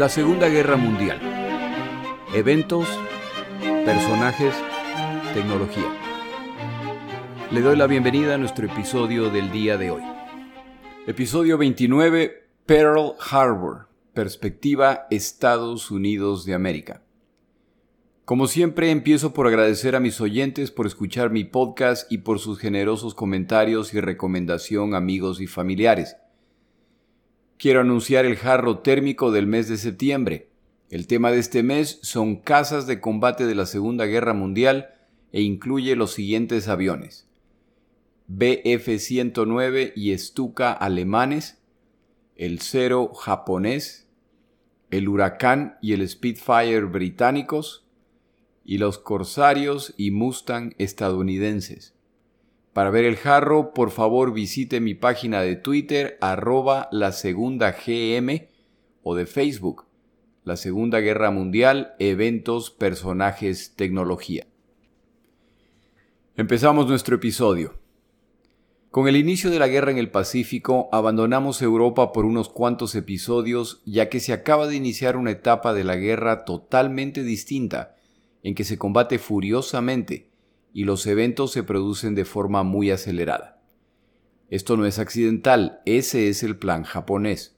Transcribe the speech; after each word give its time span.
La 0.00 0.08
Segunda 0.08 0.48
Guerra 0.48 0.78
Mundial. 0.78 1.20
Eventos, 2.34 2.88
personajes, 3.84 4.54
tecnología. 5.34 5.94
Le 7.50 7.60
doy 7.60 7.76
la 7.76 7.86
bienvenida 7.86 8.36
a 8.36 8.38
nuestro 8.38 8.64
episodio 8.64 9.28
del 9.28 9.52
día 9.52 9.76
de 9.76 9.90
hoy. 9.90 10.02
Episodio 11.06 11.58
29, 11.58 12.48
Pearl 12.64 13.12
Harbor, 13.30 13.88
perspectiva 14.14 15.06
Estados 15.10 15.90
Unidos 15.90 16.46
de 16.46 16.54
América. 16.54 17.02
Como 18.24 18.46
siempre, 18.46 18.90
empiezo 18.90 19.34
por 19.34 19.48
agradecer 19.48 19.96
a 19.96 20.00
mis 20.00 20.18
oyentes 20.22 20.70
por 20.70 20.86
escuchar 20.86 21.28
mi 21.28 21.44
podcast 21.44 22.10
y 22.10 22.18
por 22.18 22.38
sus 22.38 22.58
generosos 22.58 23.14
comentarios 23.14 23.92
y 23.92 24.00
recomendación 24.00 24.94
amigos 24.94 25.42
y 25.42 25.46
familiares. 25.46 26.16
Quiero 27.60 27.80
anunciar 27.80 28.24
el 28.24 28.36
jarro 28.36 28.78
térmico 28.78 29.32
del 29.32 29.46
mes 29.46 29.68
de 29.68 29.76
septiembre. 29.76 30.48
El 30.88 31.06
tema 31.06 31.30
de 31.30 31.40
este 31.40 31.62
mes 31.62 31.98
son 32.00 32.36
casas 32.36 32.86
de 32.86 33.02
combate 33.02 33.44
de 33.44 33.54
la 33.54 33.66
Segunda 33.66 34.06
Guerra 34.06 34.32
Mundial 34.32 34.94
e 35.30 35.42
incluye 35.42 35.94
los 35.94 36.12
siguientes 36.14 36.68
aviones. 36.68 37.28
BF-109 38.30 39.92
y 39.94 40.16
Stuka 40.16 40.72
alemanes, 40.72 41.60
el 42.34 42.60
Cero 42.60 43.12
japonés, 43.12 44.08
el 44.90 45.06
Huracán 45.06 45.76
y 45.82 45.92
el 45.92 46.08
Spitfire 46.08 46.86
británicos, 46.86 47.84
y 48.64 48.78
los 48.78 48.96
Corsarios 48.96 49.92
y 49.98 50.12
Mustang 50.12 50.72
estadounidenses. 50.78 51.94
Para 52.72 52.90
ver 52.90 53.04
el 53.04 53.16
jarro, 53.16 53.74
por 53.74 53.90
favor 53.90 54.32
visite 54.32 54.80
mi 54.80 54.94
página 54.94 55.42
de 55.42 55.56
Twitter 55.56 56.16
arroba 56.20 56.88
la 56.92 57.10
segunda 57.10 57.72
GM 57.72 58.48
o 59.02 59.16
de 59.16 59.26
Facebook, 59.26 59.86
la 60.44 60.56
Segunda 60.56 61.00
Guerra 61.00 61.32
Mundial, 61.32 61.94
eventos, 61.98 62.70
personajes, 62.70 63.74
tecnología. 63.74 64.46
Empezamos 66.36 66.86
nuestro 66.86 67.16
episodio. 67.16 67.74
Con 68.92 69.08
el 69.08 69.16
inicio 69.16 69.50
de 69.50 69.58
la 69.58 69.68
guerra 69.68 69.90
en 69.90 69.98
el 69.98 70.10
Pacífico, 70.10 70.88
abandonamos 70.92 71.62
Europa 71.62 72.12
por 72.12 72.24
unos 72.24 72.48
cuantos 72.48 72.94
episodios, 72.94 73.82
ya 73.84 74.08
que 74.08 74.20
se 74.20 74.32
acaba 74.32 74.68
de 74.68 74.76
iniciar 74.76 75.16
una 75.16 75.32
etapa 75.32 75.74
de 75.74 75.84
la 75.84 75.96
guerra 75.96 76.44
totalmente 76.44 77.24
distinta, 77.24 77.96
en 78.42 78.54
que 78.54 78.64
se 78.64 78.78
combate 78.78 79.18
furiosamente 79.18 80.29
y 80.72 80.84
los 80.84 81.06
eventos 81.06 81.52
se 81.52 81.62
producen 81.62 82.14
de 82.14 82.24
forma 82.24 82.62
muy 82.62 82.90
acelerada. 82.90 83.62
Esto 84.48 84.76
no 84.76 84.86
es 84.86 84.98
accidental, 84.98 85.80
ese 85.84 86.28
es 86.28 86.42
el 86.42 86.56
plan 86.56 86.82
japonés. 86.82 87.56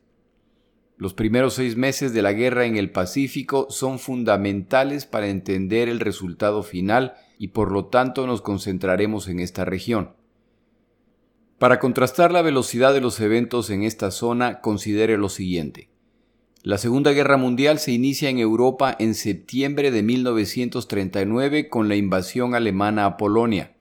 Los 0.96 1.14
primeros 1.14 1.54
seis 1.54 1.76
meses 1.76 2.12
de 2.12 2.22
la 2.22 2.32
guerra 2.32 2.64
en 2.66 2.76
el 2.76 2.90
Pacífico 2.90 3.66
son 3.70 3.98
fundamentales 3.98 5.06
para 5.06 5.28
entender 5.28 5.88
el 5.88 6.00
resultado 6.00 6.62
final 6.62 7.14
y 7.38 7.48
por 7.48 7.72
lo 7.72 7.86
tanto 7.86 8.26
nos 8.26 8.42
concentraremos 8.42 9.28
en 9.28 9.40
esta 9.40 9.64
región. 9.64 10.14
Para 11.58 11.78
contrastar 11.78 12.32
la 12.32 12.42
velocidad 12.42 12.92
de 12.92 13.00
los 13.00 13.20
eventos 13.20 13.70
en 13.70 13.84
esta 13.84 14.10
zona, 14.10 14.60
considere 14.60 15.16
lo 15.16 15.28
siguiente. 15.28 15.91
La 16.64 16.78
Segunda 16.78 17.10
Guerra 17.10 17.38
Mundial 17.38 17.80
se 17.80 17.90
inicia 17.90 18.30
en 18.30 18.38
Europa 18.38 18.94
en 19.00 19.16
septiembre 19.16 19.90
de 19.90 20.04
1939 20.04 21.68
con 21.68 21.88
la 21.88 21.96
invasión 21.96 22.54
alemana 22.54 23.04
a 23.04 23.16
Polonia. 23.16 23.74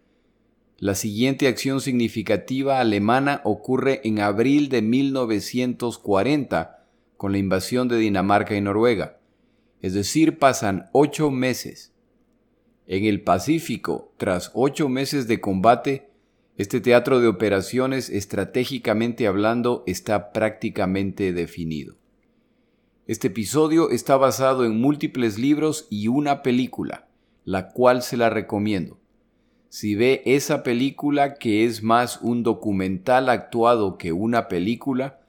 La 0.79 0.95
siguiente 0.95 1.47
acción 1.47 1.79
significativa 1.79 2.79
alemana 2.79 3.41
ocurre 3.43 4.01
en 4.03 4.19
abril 4.19 4.69
de 4.69 4.81
1940 4.81 6.87
con 7.17 7.31
la 7.31 7.37
invasión 7.37 7.87
de 7.87 7.97
Dinamarca 7.97 8.55
y 8.55 8.61
Noruega. 8.61 9.19
Es 9.83 9.93
decir, 9.93 10.39
pasan 10.39 10.85
ocho 10.91 11.29
meses. 11.29 11.93
En 12.87 13.05
el 13.05 13.21
Pacífico, 13.21 14.11
tras 14.17 14.49
ocho 14.55 14.89
meses 14.89 15.27
de 15.27 15.39
combate, 15.39 16.09
este 16.57 16.81
teatro 16.81 17.19
de 17.19 17.27
operaciones 17.27 18.09
estratégicamente 18.09 19.27
hablando 19.27 19.83
está 19.85 20.33
prácticamente 20.33 21.31
definido. 21.31 22.00
Este 23.11 23.27
episodio 23.27 23.89
está 23.89 24.15
basado 24.15 24.63
en 24.63 24.79
múltiples 24.79 25.37
libros 25.37 25.85
y 25.89 26.07
una 26.07 26.41
película, 26.41 27.09
la 27.43 27.67
cual 27.67 28.03
se 28.03 28.15
la 28.15 28.29
recomiendo. 28.29 28.99
Si 29.67 29.95
ve 29.95 30.21
esa 30.25 30.63
película 30.63 31.33
que 31.33 31.65
es 31.65 31.83
más 31.83 32.21
un 32.21 32.41
documental 32.41 33.27
actuado 33.27 33.97
que 33.97 34.13
una 34.13 34.47
película, 34.47 35.19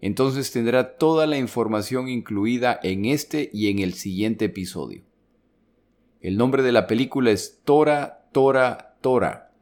entonces 0.00 0.50
tendrá 0.50 0.96
toda 0.96 1.26
la 1.26 1.36
información 1.36 2.08
incluida 2.08 2.80
en 2.82 3.04
este 3.04 3.50
y 3.52 3.68
en 3.68 3.80
el 3.80 3.92
siguiente 3.92 4.46
episodio. 4.46 5.02
El 6.22 6.38
nombre 6.38 6.62
de 6.62 6.72
la 6.72 6.86
película 6.86 7.32
es 7.32 7.60
Tora, 7.64 8.30
Tora, 8.32 8.96
Tora, 9.02 9.52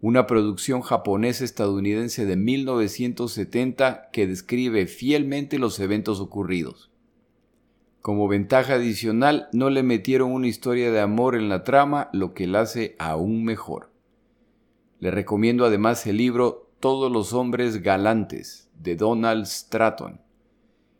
una 0.00 0.28
producción 0.28 0.82
japonesa-estadounidense 0.82 2.26
de 2.26 2.36
1970 2.36 4.10
que 4.12 4.28
describe 4.28 4.86
fielmente 4.86 5.58
los 5.58 5.80
eventos 5.80 6.20
ocurridos. 6.20 6.92
Como 8.00 8.28
ventaja 8.28 8.74
adicional, 8.74 9.48
no 9.52 9.70
le 9.70 9.82
metieron 9.82 10.32
una 10.32 10.46
historia 10.46 10.92
de 10.92 11.00
amor 11.00 11.34
en 11.34 11.48
la 11.48 11.64
trama, 11.64 12.08
lo 12.12 12.32
que 12.32 12.46
la 12.46 12.60
hace 12.60 12.94
aún 12.98 13.44
mejor. 13.44 13.90
Le 15.00 15.10
recomiendo 15.10 15.64
además 15.64 16.06
el 16.06 16.16
libro 16.16 16.70
Todos 16.80 17.10
los 17.10 17.32
hombres 17.32 17.82
galantes 17.82 18.70
de 18.78 18.94
Donald 18.94 19.46
Stratton. 19.46 20.20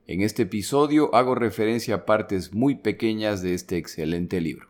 En 0.06 0.22
este 0.22 0.42
episodio 0.42 1.14
hago 1.14 1.34
referencia 1.34 1.94
a 1.94 2.06
partes 2.06 2.52
muy 2.52 2.74
pequeñas 2.74 3.42
de 3.42 3.54
este 3.54 3.76
excelente 3.76 4.40
libro. 4.40 4.68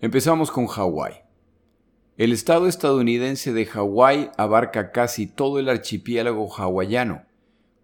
Empezamos 0.00 0.50
con 0.50 0.66
Hawái. 0.66 1.14
El 2.16 2.32
estado 2.32 2.68
estadounidense 2.68 3.52
de 3.52 3.66
Hawái 3.66 4.30
abarca 4.36 4.92
casi 4.92 5.26
todo 5.26 5.58
el 5.58 5.68
archipiélago 5.68 6.52
hawaiano 6.54 7.22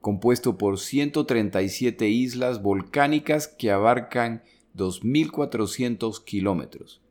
compuesto 0.01 0.59
por 0.59 0.79
137 0.79 2.09
islas 2.09 2.63
volcánicas 2.63 3.49
que 3.49 3.71
abarcan 3.71 4.43
2.400 4.77 6.25
kilómetros. 6.25 7.03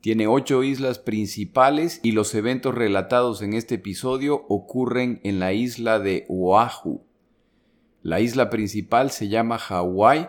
Tiene 0.00 0.26
ocho 0.26 0.62
islas 0.62 0.98
principales 0.98 2.00
y 2.02 2.12
los 2.12 2.34
eventos 2.34 2.74
relatados 2.74 3.40
en 3.40 3.54
este 3.54 3.76
episodio 3.76 4.44
ocurren 4.48 5.20
en 5.24 5.40
la 5.40 5.54
isla 5.54 5.98
de 5.98 6.26
Oahu. 6.28 7.06
La 8.02 8.20
isla 8.20 8.50
principal 8.50 9.10
se 9.10 9.28
llama 9.28 9.56
Hawái 9.56 10.28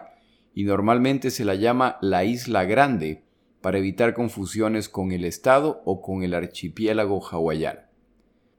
y 0.54 0.64
normalmente 0.64 1.30
se 1.30 1.44
la 1.44 1.56
llama 1.56 1.98
la 2.02 2.24
Isla 2.24 2.64
Grande 2.64 3.24
para 3.60 3.78
evitar 3.78 4.14
confusiones 4.14 4.88
con 4.88 5.12
el 5.12 5.26
estado 5.26 5.82
o 5.84 6.02
con 6.02 6.24
el 6.24 6.34
archipiélago 6.34 7.20
hawaiano 7.20 7.85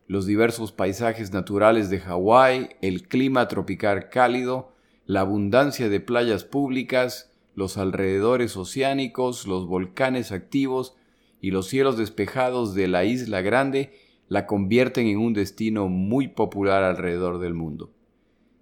los 0.09 0.27
diversos 0.27 0.72
paisajes 0.72 1.33
naturales 1.33 1.91
de 1.91 2.00
Hawái, 2.00 2.71
el 2.81 3.09
clima 3.09 3.49
tropical 3.49 4.09
cálido, 4.09 4.72
la 5.05 5.21
abundancia 5.21 5.89
de 5.89 6.00
playas 6.00 6.44
públicas, 6.44 7.33
los 7.55 7.78
alrededores 7.78 8.56
oceánicos, 8.56 9.47
los 9.47 9.66
volcanes 9.66 10.31
activos 10.31 10.95
y 11.41 11.50
los 11.50 11.69
cielos 11.69 11.97
despejados 11.97 12.75
de 12.75 12.89
la 12.89 13.05
isla 13.05 13.41
grande 13.41 13.93
la 14.28 14.47
convierten 14.47 15.06
en 15.06 15.19
un 15.19 15.33
destino 15.33 15.89
muy 15.89 16.28
popular 16.28 16.83
alrededor 16.83 17.39
del 17.39 17.55
mundo. 17.55 17.91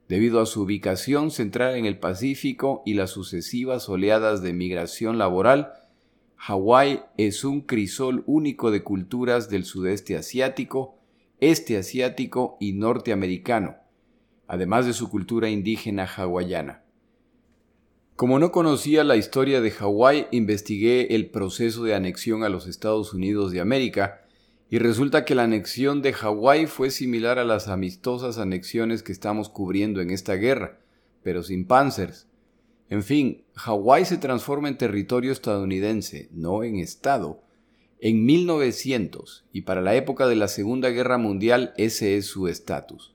Debido 0.09 0.41
a 0.41 0.47
su 0.47 0.62
ubicación 0.62 1.31
central 1.31 1.77
en 1.77 1.87
el 1.87 1.99
Pacífico 1.99 2.83
y 2.84 2.94
las 2.94 3.10
sucesivas 3.10 3.88
oleadas 3.88 4.43
de 4.43 4.53
migración 4.53 5.16
laboral, 5.16 5.72
Hawái 6.37 7.00
es 7.16 7.43
un 7.43 7.62
crisol 7.62 8.22
único 8.27 8.71
de 8.71 8.83
culturas 8.83 9.48
del 9.48 9.65
sudeste 9.65 10.16
asiático, 10.16 10.98
este 11.41 11.77
asiático 11.77 12.57
y 12.60 12.72
norteamericano, 12.72 13.77
además 14.47 14.86
de 14.86 14.92
su 14.92 15.10
cultura 15.10 15.51
indígena 15.51 16.04
hawaiana. 16.07 16.84
Como 18.16 18.39
no 18.39 18.53
conocía 18.53 19.03
la 19.03 19.16
historia 19.16 19.60
de 19.60 19.72
Hawái, 19.72 20.28
investigué 20.31 21.16
el 21.16 21.31
proceso 21.31 21.83
de 21.83 21.95
anexión 21.95 22.45
a 22.45 22.48
los 22.48 22.69
Estados 22.69 23.13
Unidos 23.13 23.51
de 23.51 23.60
América 23.60 24.21
y 24.71 24.78
resulta 24.78 25.25
que 25.25 25.34
la 25.34 25.42
anexión 25.42 26.01
de 26.01 26.13
Hawái 26.13 26.66
fue 26.66 26.91
similar 26.91 27.39
a 27.39 27.45
las 27.45 27.69
amistosas 27.69 28.39
anexiones 28.39 29.03
que 29.03 29.13
estamos 29.13 29.48
cubriendo 29.48 30.01
en 30.01 30.10
esta 30.10 30.34
guerra, 30.34 30.78
pero 31.25 31.42
sin 31.42 31.66
panzers. 31.66 32.28
En 32.89 33.03
fin, 33.03 33.45
Hawái 33.54 34.04
se 34.04 34.19
transforma 34.19 34.69
en 34.69 34.78
territorio 34.78 35.33
estadounidense, 35.33 36.28
no 36.33 36.63
en 36.63 36.77
Estado, 36.77 37.44
en 38.04 38.27
1900 38.27 39.47
y 39.51 39.62
para 39.62 39.80
la 39.80 39.95
época 39.95 40.27
de 40.27 40.36
la 40.36 40.47
Segunda 40.47 40.91
Guerra 40.91 41.16
Mundial 41.16 41.72
ese 41.78 42.18
es 42.18 42.27
su 42.27 42.48
estatus. 42.48 43.15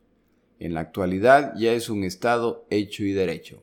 En 0.57 0.73
la 0.73 0.79
actualidad 0.79 1.53
ya 1.55 1.73
es 1.73 1.91
un 1.91 2.03
estado 2.03 2.65
hecho 2.71 3.03
y 3.03 3.11
derecho. 3.11 3.61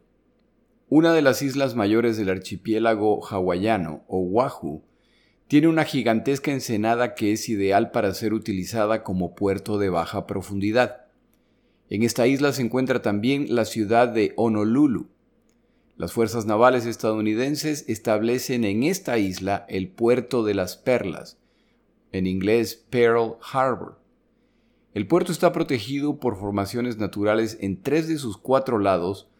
Una 0.88 1.12
de 1.12 1.22
las 1.22 1.42
islas 1.42 1.74
mayores 1.74 2.16
del 2.16 2.30
archipiélago 2.30 3.26
hawaiano, 3.26 4.04
Oahu, 4.06 4.84
tiene 5.48 5.66
una 5.66 5.82
gigantesca 5.82 6.52
ensenada 6.52 7.16
que 7.16 7.32
es 7.32 7.48
ideal 7.48 7.90
para 7.90 8.14
ser 8.14 8.32
utilizada 8.32 9.02
como 9.02 9.34
puerto 9.34 9.78
de 9.78 9.90
baja 9.90 10.28
profundidad. 10.28 11.06
En 11.90 12.04
esta 12.04 12.28
isla 12.28 12.52
se 12.52 12.62
encuentra 12.62 13.02
también 13.02 13.52
la 13.52 13.64
ciudad 13.64 14.06
de 14.06 14.32
Honolulu. 14.36 15.08
Las 15.96 16.12
fuerzas 16.12 16.44
navales 16.44 16.84
estadounidenses 16.84 17.88
establecen 17.88 18.64
en 18.64 18.82
esta 18.82 19.16
isla 19.16 19.64
el 19.70 19.88
puerto 19.88 20.44
de 20.44 20.52
las 20.52 20.76
Perlas, 20.76 21.38
en 22.12 22.26
inglés 22.26 22.84
Pearl 22.90 23.36
Harbor. 23.50 23.98
El 24.92 25.06
puerto 25.06 25.32
está 25.32 25.52
protegido 25.52 26.20
por 26.20 26.38
formaciones 26.38 26.98
naturales 26.98 27.56
en 27.62 27.82
tres 27.82 28.08
de 28.08 28.18
sus 28.18 28.36
cuatro 28.36 28.78
lados, 28.78 29.30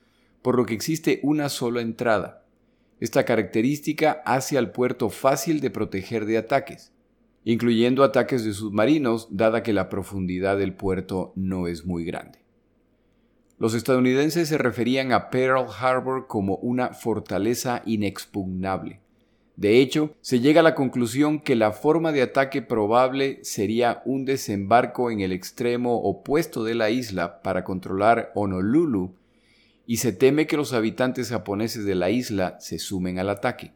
por 0.41 0.57
lo 0.57 0.65
que 0.65 0.73
existe 0.73 1.21
una 1.23 1.51
sola 1.51 1.83
entrada. 1.83 2.47
Esta 3.01 3.27
característica 3.27 4.23
hace 4.25 4.57
al 4.57 4.73
puerto 4.73 5.11
fácil 5.11 5.61
de 5.61 5.69
proteger 5.69 6.25
de 6.25 6.39
ataques, 6.39 6.91
incluyendo 7.45 8.03
ataques 8.03 8.47
de 8.47 8.55
submarinos, 8.55 9.29
dada 9.31 9.63
que 9.63 9.75
la 9.75 9.91
profundidad 9.91 10.57
del 10.57 10.73
puerto 10.73 11.35
no 11.37 11.67
es 11.67 11.85
muy 11.85 12.07
grande. 12.07 12.46
Los 13.59 13.73
estadounidenses 13.75 14.49
se 14.49 14.59
referían 14.59 15.13
a 15.13 15.31
Pearl 15.31 15.67
Harbor 15.81 16.27
como 16.27 16.57
una 16.57 16.91
fortaleza 16.91 17.83
inexpugnable. 17.87 19.01
De 19.57 19.81
hecho, 19.81 20.15
se 20.21 20.41
llega 20.41 20.61
a 20.61 20.63
la 20.63 20.75
conclusión 20.75 21.41
que 21.41 21.57
la 21.57 21.73
forma 21.73 22.13
de 22.13 22.21
ataque 22.21 22.61
probable 22.61 23.39
sería 23.43 24.03
un 24.05 24.27
desembarco 24.27 25.11
en 25.11 25.21
el 25.21 25.33
extremo 25.33 26.03
opuesto 26.03 26.63
de 26.63 26.75
la 26.75 26.91
isla 26.91 27.41
para 27.41 27.65
controlar 27.65 28.31
Honolulu, 28.35 29.15
y 29.87 29.99
se 29.99 30.13
teme 30.13 30.47
que 30.47 30.59
los 30.59 30.75
habitantes 30.75 31.31
japoneses 31.31 31.87
de 31.87 31.95
la 31.95 32.11
isla 32.11 32.57
se 32.61 32.79
sumen 32.79 33.19
al 33.19 33.31
ataque. 33.31 33.73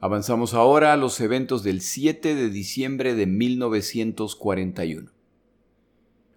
Avanzamos 0.00 0.52
ahora 0.52 0.92
a 0.92 0.96
los 0.96 1.18
eventos 1.20 1.62
del 1.62 1.80
7 1.80 2.34
de 2.34 2.50
diciembre 2.50 3.14
de 3.14 3.26
1941. 3.26 5.10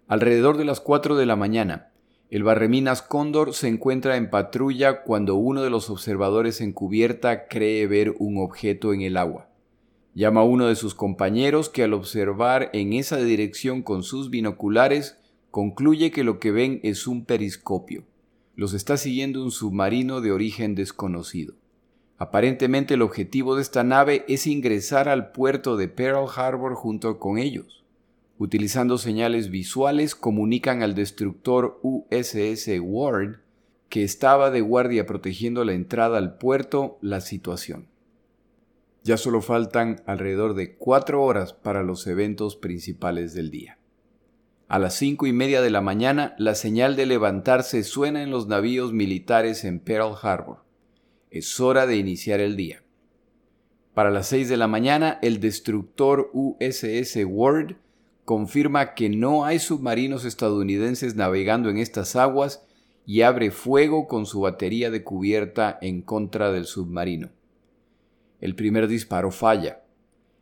Alrededor 0.08 0.58
de 0.58 0.66
las 0.66 0.80
4 0.80 1.18
de 1.18 1.26
la 1.26 1.36
mañana, 1.36 1.92
el 2.36 2.44
barreminas 2.44 3.02
Cóndor 3.02 3.54
se 3.54 3.70
encuentra 3.70 4.18
en 4.18 4.30
patrulla 4.30 5.04
cuando 5.04 5.36
uno 5.36 5.62
de 5.64 5.70
los 5.70 5.90
observadores 5.90 6.60
en 6.60 6.74
cubierta 6.74 7.48
cree 7.48 7.88
ver 7.88 8.14
un 8.20 8.40
objeto 8.40 8.94
en 8.94 9.04
el 9.04 9.16
agua. 9.16 9.48
Llama 10.14 10.42
a 10.42 10.44
uno 10.44 10.68
de 10.68 10.76
sus 10.76 10.96
compañeros 10.96 11.70
que 11.70 11.84
al 11.84 11.94
observar 11.94 12.72
en 12.74 12.92
esa 12.92 13.16
dirección 13.16 13.84
con 13.84 14.04
sus 14.04 14.30
binoculares 14.30 15.18
concluye 15.50 16.12
que 16.12 16.26
lo 16.26 16.40
que 16.40 16.52
ven 16.52 16.82
es 16.84 17.08
un 17.08 17.24
periscopio. 17.24 18.04
Los 18.58 18.74
está 18.74 18.98
siguiendo 18.98 19.42
un 19.42 19.52
submarino 19.52 20.20
de 20.20 20.34
origen 20.34 20.76
desconocido. 20.76 21.54
Aparentemente 22.18 22.96
el 22.96 23.02
objetivo 23.02 23.56
de 23.56 23.62
esta 23.62 23.86
nave 23.86 24.26
es 24.28 24.46
ingresar 24.46 25.08
al 25.08 25.32
puerto 25.32 25.78
de 25.78 25.88
Pearl 25.88 26.28
Harbor 26.36 26.76
junto 26.76 27.18
con 27.18 27.38
ellos 27.38 27.85
utilizando 28.38 28.98
señales 28.98 29.50
visuales, 29.50 30.16
comunican 30.16 30.84
al 30.84 30.96
destructor 30.96 31.80
USS 31.84 32.70
Ward, 32.82 33.38
que 33.90 34.04
estaba 34.04 34.52
de 34.52 34.62
guardia 34.62 35.06
protegiendo 35.06 35.64
la 35.64 35.74
entrada 35.74 36.18
al 36.18 36.38
puerto, 36.38 36.98
la 37.02 37.22
situación. 37.22 37.88
Ya 39.04 39.18
solo 39.18 39.42
faltan 39.42 40.02
alrededor 40.08 40.56
de 40.56 40.76
cuatro 40.76 41.24
horas 41.24 41.54
para 41.54 41.84
los 41.84 42.08
eventos 42.08 42.56
principales 42.56 43.34
del 43.34 43.52
día. 43.52 43.78
A 44.68 44.80
las 44.80 44.96
cinco 44.96 45.28
y 45.28 45.32
media 45.32 45.62
de 45.62 45.70
la 45.70 45.82
mañana, 45.82 46.36
la 46.40 46.56
señal 46.56 46.96
de 46.96 47.06
levantarse 47.06 47.84
suena 47.84 48.24
en 48.24 48.32
los 48.32 48.48
navíos 48.48 48.94
militares 48.94 49.64
en 49.64 49.80
Pearl 49.80 50.16
Harbor. 50.20 50.64
Es 51.30 51.60
hora 51.60 51.86
de 51.86 51.98
iniciar 51.98 52.40
el 52.40 52.56
día. 52.56 52.82
Para 53.94 54.10
las 54.10 54.28
seis 54.28 54.50
de 54.50 54.58
la 54.58 54.68
mañana, 54.68 55.20
el 55.22 55.40
destructor 55.40 56.32
USS 56.34 57.18
Ward 57.28 57.76
confirma 58.26 58.96
que 58.96 59.08
no 59.08 59.46
hay 59.46 59.60
submarinos 59.60 60.26
estadounidenses 60.26 61.16
navegando 61.16 61.70
en 61.70 61.78
estas 61.78 62.16
aguas 62.16 62.66
y 63.06 63.22
abre 63.22 63.52
fuego 63.52 64.08
con 64.08 64.26
su 64.26 64.42
batería 64.42 64.90
de 64.90 65.04
cubierta 65.04 65.78
en 65.82 66.02
contra 66.02 66.52
del 66.52 66.66
submarino. 66.66 67.30
El 68.42 68.56
primer 68.56 68.88
disparo 68.88 69.30
falla. 69.30 69.84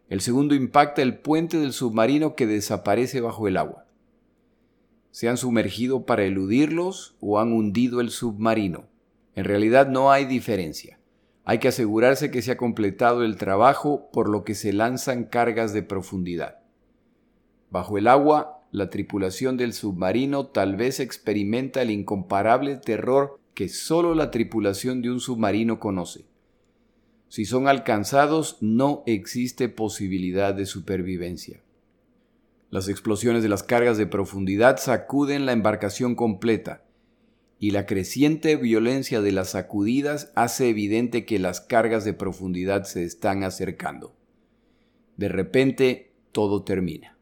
El 0.07 0.21
segundo 0.21 0.55
impacta 0.55 1.01
el 1.01 1.19
puente 1.19 1.57
del 1.57 1.73
submarino 1.73 2.35
que 2.35 2.47
desaparece 2.47 3.19
bajo 3.19 3.49
el 3.49 3.57
agua. 3.57 3.85
¿Se 5.11 5.27
han 5.27 5.37
sumergido 5.37 6.05
para 6.05 6.23
eludirlos 6.23 7.15
o 7.19 7.39
han 7.39 7.51
hundido 7.51 7.99
el 7.99 8.09
submarino? 8.09 8.85
En 9.35 9.43
realidad 9.43 9.89
no 9.89 10.11
hay 10.11 10.25
diferencia. 10.25 10.99
Hay 11.43 11.59
que 11.59 11.67
asegurarse 11.67 12.31
que 12.31 12.41
se 12.41 12.51
ha 12.51 12.57
completado 12.57 13.23
el 13.23 13.35
trabajo 13.35 14.09
por 14.13 14.29
lo 14.29 14.45
que 14.45 14.55
se 14.55 14.71
lanzan 14.71 15.25
cargas 15.25 15.73
de 15.73 15.83
profundidad. 15.83 16.62
Bajo 17.73 17.97
el 17.97 18.07
agua, 18.07 18.61
la 18.69 18.91
tripulación 18.91 19.57
del 19.57 19.73
submarino 19.73 20.45
tal 20.45 20.75
vez 20.75 20.99
experimenta 20.99 21.81
el 21.81 21.89
incomparable 21.89 22.77
terror 22.77 23.39
que 23.55 23.67
solo 23.67 24.13
la 24.13 24.29
tripulación 24.29 25.01
de 25.01 25.09
un 25.09 25.19
submarino 25.19 25.79
conoce. 25.79 26.23
Si 27.29 27.45
son 27.45 27.67
alcanzados, 27.67 28.59
no 28.61 29.01
existe 29.07 29.69
posibilidad 29.69 30.53
de 30.53 30.67
supervivencia. 30.67 31.63
Las 32.69 32.89
explosiones 32.89 33.41
de 33.41 33.49
las 33.49 33.63
cargas 33.63 33.97
de 33.97 34.05
profundidad 34.05 34.77
sacuden 34.77 35.47
la 35.47 35.53
embarcación 35.53 36.13
completa, 36.13 36.83
y 37.57 37.71
la 37.71 37.87
creciente 37.87 38.55
violencia 38.55 39.19
de 39.19 39.31
las 39.31 39.49
sacudidas 39.49 40.31
hace 40.35 40.69
evidente 40.69 41.25
que 41.25 41.39
las 41.39 41.59
cargas 41.59 42.05
de 42.05 42.13
profundidad 42.13 42.83
se 42.83 43.03
están 43.03 43.43
acercando. 43.43 44.15
De 45.17 45.27
repente, 45.27 46.11
todo 46.31 46.61
termina. 46.61 47.12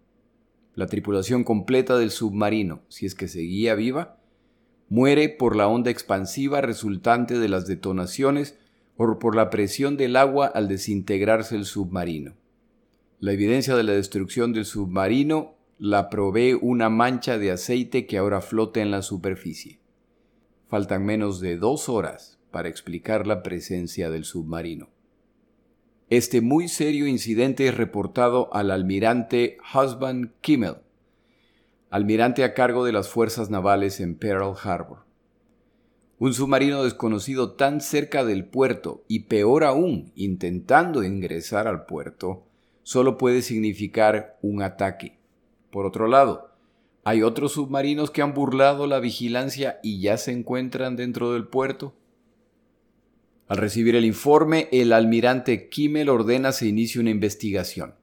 La 0.76 0.88
tripulación 0.88 1.44
completa 1.44 1.98
del 1.98 2.12
submarino, 2.12 2.82
si 2.88 3.06
es 3.06 3.16
que 3.16 3.28
seguía 3.28 3.76
viva, 3.76 4.18
muere 4.88 5.30
por 5.30 5.56
la 5.56 5.68
onda 5.68 5.92
expansiva 5.92 6.62
resultante 6.62 7.40
de 7.40 7.50
las 7.50 7.68
detonaciones 7.68 8.58
o 8.96 9.20
por 9.20 9.36
la 9.36 9.50
presión 9.50 9.98
del 9.98 10.16
agua 10.16 10.48
al 10.48 10.68
desintegrarse 10.68 11.56
el 11.56 11.66
submarino. 11.66 12.36
La 13.20 13.34
evidencia 13.34 13.76
de 13.76 13.84
la 13.84 13.94
destrucción 13.94 14.54
del 14.54 14.66
submarino 14.66 15.56
la 15.78 16.10
provee 16.10 16.54
una 16.54 16.90
mancha 16.90 17.38
de 17.38 17.52
aceite 17.52 18.06
que 18.06 18.18
ahora 18.18 18.42
flota 18.42 18.82
en 18.82 18.92
la 18.92 19.02
superficie. 19.02 19.80
Faltan 20.68 21.06
menos 21.06 21.40
de 21.40 21.58
dos 21.58 21.90
horas 21.90 22.40
para 22.52 22.70
explicar 22.70 23.26
la 23.28 23.44
presencia 23.44 24.10
del 24.10 24.24
submarino. 24.24 24.90
Este 26.12 26.42
muy 26.42 26.68
serio 26.68 27.08
incidente 27.08 27.70
es 27.70 27.78
reportado 27.78 28.54
al 28.54 28.70
almirante 28.72 29.58
Husband 29.74 30.32
Kimmel, 30.42 30.76
almirante 31.90 32.44
a 32.44 32.54
cargo 32.54 32.84
de 32.84 32.92
las 32.92 33.08
fuerzas 33.08 33.50
navales 33.50 34.02
en 34.02 34.16
Pearl 34.16 34.54
Harbor. 34.62 35.06
Un 36.20 36.34
submarino 36.34 36.84
desconocido 36.84 37.54
tan 37.54 37.80
cerca 37.80 38.26
del 38.26 38.44
puerto 38.44 39.06
y 39.08 39.20
peor 39.20 39.64
aún 39.64 40.12
intentando 40.16 41.02
ingresar 41.02 41.66
al 41.66 41.86
puerto 41.86 42.44
solo 42.84 43.18
puede 43.18 43.42
significar 43.42 44.38
un 44.42 44.64
ataque. 44.64 45.18
Por 45.72 45.86
otro 45.86 46.10
lado, 46.10 46.52
hay 47.06 47.24
otros 47.24 47.54
submarinos 47.54 48.12
que 48.12 48.22
han 48.22 48.34
burlado 48.34 48.86
la 48.86 49.00
vigilancia 49.00 49.80
y 49.82 50.02
ya 50.02 50.18
se 50.18 50.34
encuentran 50.34 50.98
dentro 50.98 51.32
del 51.32 51.48
puerto. 51.48 51.94
Al 53.52 53.58
recibir 53.58 53.98
el 53.98 54.06
informe, 54.06 54.70
el 54.72 54.94
almirante 54.94 55.68
Kimmel 55.68 56.08
ordena 56.08 56.54
se 56.54 56.68
inicie 56.68 57.02
una 57.02 57.10
investigación. 57.10 57.96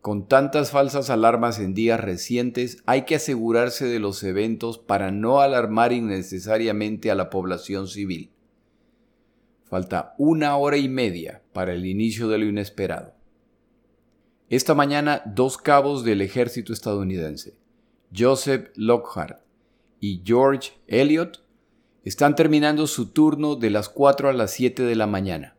Con 0.00 0.26
tantas 0.26 0.70
falsas 0.70 1.10
alarmas 1.10 1.58
en 1.58 1.74
días 1.74 2.00
recientes, 2.00 2.82
hay 2.86 3.02
que 3.02 3.16
asegurarse 3.16 3.84
de 3.84 3.98
los 3.98 4.22
eventos 4.22 4.78
para 4.78 5.10
no 5.10 5.40
alarmar 5.42 5.92
innecesariamente 5.92 7.10
a 7.10 7.14
la 7.14 7.28
población 7.28 7.88
civil. 7.88 8.30
Falta 9.64 10.14
una 10.16 10.56
hora 10.56 10.78
y 10.78 10.88
media 10.88 11.42
para 11.52 11.74
el 11.74 11.84
inicio 11.84 12.28
de 12.28 12.38
lo 12.38 12.46
inesperado. 12.46 13.12
Esta 14.48 14.74
mañana, 14.74 15.20
dos 15.26 15.58
cabos 15.58 16.04
del 16.04 16.22
ejército 16.22 16.72
estadounidense, 16.72 17.58
Joseph 18.16 18.70
Lockhart 18.76 19.42
y 20.00 20.22
George 20.24 20.72
Elliot, 20.86 21.49
están 22.04 22.34
terminando 22.34 22.86
su 22.86 23.10
turno 23.10 23.56
de 23.56 23.70
las 23.70 23.88
4 23.88 24.30
a 24.30 24.32
las 24.32 24.52
7 24.52 24.82
de 24.82 24.96
la 24.96 25.06
mañana. 25.06 25.56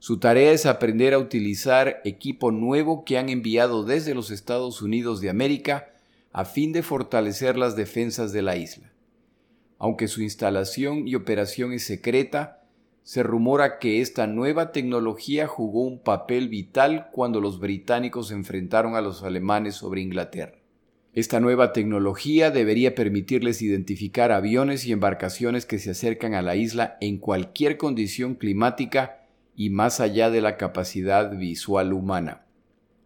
Su 0.00 0.18
tarea 0.18 0.52
es 0.52 0.66
aprender 0.66 1.14
a 1.14 1.18
utilizar 1.18 2.00
equipo 2.04 2.50
nuevo 2.50 3.04
que 3.04 3.18
han 3.18 3.28
enviado 3.28 3.84
desde 3.84 4.14
los 4.14 4.30
Estados 4.30 4.82
Unidos 4.82 5.20
de 5.20 5.30
América 5.30 5.92
a 6.32 6.44
fin 6.44 6.72
de 6.72 6.82
fortalecer 6.82 7.56
las 7.56 7.76
defensas 7.76 8.32
de 8.32 8.42
la 8.42 8.56
isla. 8.56 8.92
Aunque 9.78 10.08
su 10.08 10.22
instalación 10.22 11.06
y 11.06 11.14
operación 11.14 11.72
es 11.72 11.84
secreta, 11.84 12.64
se 13.04 13.22
rumora 13.22 13.78
que 13.78 14.00
esta 14.00 14.26
nueva 14.26 14.72
tecnología 14.72 15.46
jugó 15.46 15.82
un 15.82 16.00
papel 16.00 16.48
vital 16.48 17.10
cuando 17.12 17.40
los 17.40 17.60
británicos 17.60 18.30
enfrentaron 18.30 18.96
a 18.96 19.00
los 19.00 19.22
alemanes 19.22 19.76
sobre 19.76 20.00
Inglaterra. 20.00 20.63
Esta 21.14 21.38
nueva 21.38 21.72
tecnología 21.72 22.50
debería 22.50 22.96
permitirles 22.96 23.62
identificar 23.62 24.32
aviones 24.32 24.84
y 24.84 24.90
embarcaciones 24.90 25.64
que 25.64 25.78
se 25.78 25.92
acercan 25.92 26.34
a 26.34 26.42
la 26.42 26.56
isla 26.56 26.98
en 27.00 27.18
cualquier 27.18 27.76
condición 27.76 28.34
climática 28.34 29.24
y 29.54 29.70
más 29.70 30.00
allá 30.00 30.28
de 30.30 30.40
la 30.40 30.56
capacidad 30.56 31.36
visual 31.36 31.92
humana. 31.92 32.46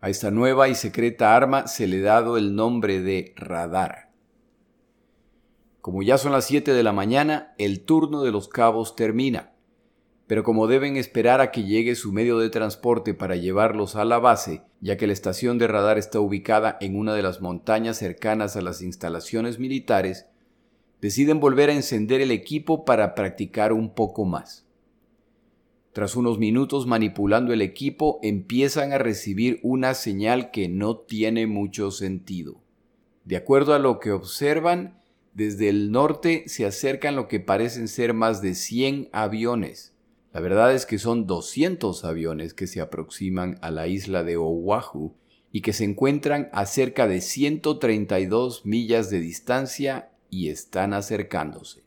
A 0.00 0.08
esta 0.08 0.30
nueva 0.30 0.70
y 0.70 0.74
secreta 0.74 1.36
arma 1.36 1.66
se 1.66 1.86
le 1.86 1.98
ha 1.98 2.14
dado 2.14 2.38
el 2.38 2.54
nombre 2.54 3.02
de 3.02 3.34
radar. 3.36 4.10
Como 5.82 6.02
ya 6.02 6.16
son 6.16 6.32
las 6.32 6.46
7 6.46 6.72
de 6.72 6.82
la 6.82 6.94
mañana, 6.94 7.54
el 7.58 7.80
turno 7.80 8.22
de 8.22 8.32
los 8.32 8.48
cabos 8.48 8.96
termina. 8.96 9.52
Pero 10.28 10.44
como 10.44 10.66
deben 10.66 10.96
esperar 10.96 11.40
a 11.40 11.50
que 11.50 11.64
llegue 11.64 11.94
su 11.94 12.12
medio 12.12 12.38
de 12.38 12.50
transporte 12.50 13.14
para 13.14 13.34
llevarlos 13.34 13.96
a 13.96 14.04
la 14.04 14.18
base, 14.18 14.62
ya 14.80 14.98
que 14.98 15.06
la 15.06 15.14
estación 15.14 15.58
de 15.58 15.66
radar 15.66 15.96
está 15.96 16.20
ubicada 16.20 16.76
en 16.82 16.96
una 16.96 17.14
de 17.14 17.22
las 17.22 17.40
montañas 17.40 17.96
cercanas 17.96 18.54
a 18.54 18.60
las 18.60 18.82
instalaciones 18.82 19.58
militares, 19.58 20.26
deciden 21.00 21.40
volver 21.40 21.70
a 21.70 21.74
encender 21.74 22.20
el 22.20 22.30
equipo 22.30 22.84
para 22.84 23.14
practicar 23.14 23.72
un 23.72 23.94
poco 23.94 24.26
más. 24.26 24.66
Tras 25.94 26.14
unos 26.14 26.38
minutos 26.38 26.86
manipulando 26.86 27.54
el 27.54 27.62
equipo, 27.62 28.20
empiezan 28.22 28.92
a 28.92 28.98
recibir 28.98 29.58
una 29.62 29.94
señal 29.94 30.50
que 30.50 30.68
no 30.68 30.98
tiene 30.98 31.46
mucho 31.46 31.90
sentido. 31.90 32.60
De 33.24 33.36
acuerdo 33.36 33.72
a 33.72 33.78
lo 33.78 33.98
que 33.98 34.12
observan, 34.12 35.00
desde 35.32 35.70
el 35.70 35.90
norte 35.90 36.44
se 36.48 36.66
acercan 36.66 37.16
lo 37.16 37.28
que 37.28 37.40
parecen 37.40 37.88
ser 37.88 38.12
más 38.12 38.42
de 38.42 38.54
100 38.54 39.08
aviones. 39.12 39.94
La 40.32 40.40
verdad 40.40 40.74
es 40.74 40.84
que 40.84 40.98
son 40.98 41.26
200 41.26 42.04
aviones 42.04 42.54
que 42.54 42.66
se 42.66 42.80
aproximan 42.80 43.58
a 43.62 43.70
la 43.70 43.86
isla 43.86 44.24
de 44.24 44.36
Oahu 44.36 45.14
y 45.52 45.62
que 45.62 45.72
se 45.72 45.84
encuentran 45.84 46.50
a 46.52 46.66
cerca 46.66 47.08
de 47.08 47.20
132 47.20 48.66
millas 48.66 49.08
de 49.10 49.20
distancia 49.20 50.10
y 50.30 50.50
están 50.50 50.92
acercándose. 50.92 51.82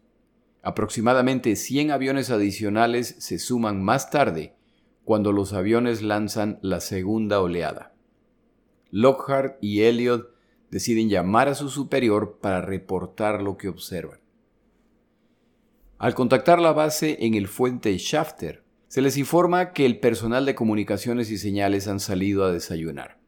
Aproximadamente 0.63 1.55
100 1.55 1.91
aviones 1.91 2.29
adicionales 2.29 3.15
se 3.19 3.37
suman 3.37 3.83
más 3.83 4.09
tarde 4.09 4.55
cuando 5.03 5.31
los 5.31 5.53
aviones 5.53 6.01
lanzan 6.01 6.59
la 6.61 6.79
segunda 6.79 7.41
oleada. 7.41 7.93
Lockhart 8.91 9.57
y 9.61 9.83
Elliot 9.83 10.33
deciden 10.69 11.09
llamar 11.09 11.49
a 11.49 11.55
su 11.55 11.69
superior 11.69 12.39
para 12.41 12.61
reportar 12.61 13.41
lo 13.41 13.57
que 13.57 13.69
observan. 13.69 14.20
Al 16.01 16.15
contactar 16.15 16.59
la 16.59 16.73
base 16.73 17.17
en 17.19 17.35
el 17.35 17.47
fuente 17.47 17.95
Shafter, 17.95 18.63
se 18.87 19.03
les 19.03 19.17
informa 19.17 19.71
que 19.71 19.85
el 19.85 19.99
personal 19.99 20.47
de 20.47 20.55
comunicaciones 20.55 21.29
y 21.29 21.37
señales 21.37 21.87
han 21.87 21.99
salido 21.99 22.43
a 22.43 22.51
desayunar. 22.51 23.19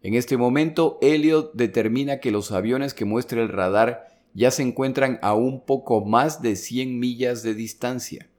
En 0.00 0.14
este 0.14 0.38
momento, 0.38 0.96
Elliot 1.02 1.52
determina 1.52 2.18
que 2.18 2.30
los 2.30 2.50
aviones 2.50 2.94
que 2.94 3.04
muestra 3.04 3.42
el 3.42 3.50
radar 3.50 4.06
ya 4.32 4.50
se 4.50 4.62
encuentran 4.62 5.18
a 5.20 5.34
un 5.34 5.66
poco 5.66 6.02
más 6.02 6.40
de 6.40 6.56
100 6.56 6.98
millas 6.98 7.42
de 7.42 7.52
distancia. 7.52 8.30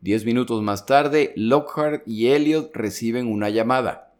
Diez 0.00 0.24
minutos 0.24 0.62
más 0.62 0.86
tarde, 0.86 1.34
Lockhart 1.36 2.08
y 2.08 2.28
Elliot 2.28 2.74
reciben 2.74 3.26
una 3.26 3.50
llamada. 3.50 4.14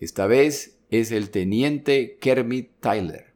Esta 0.00 0.26
vez 0.26 0.80
es 0.90 1.12
el 1.12 1.30
teniente 1.30 2.18
Kermit 2.20 2.80
Tyler. 2.80 3.33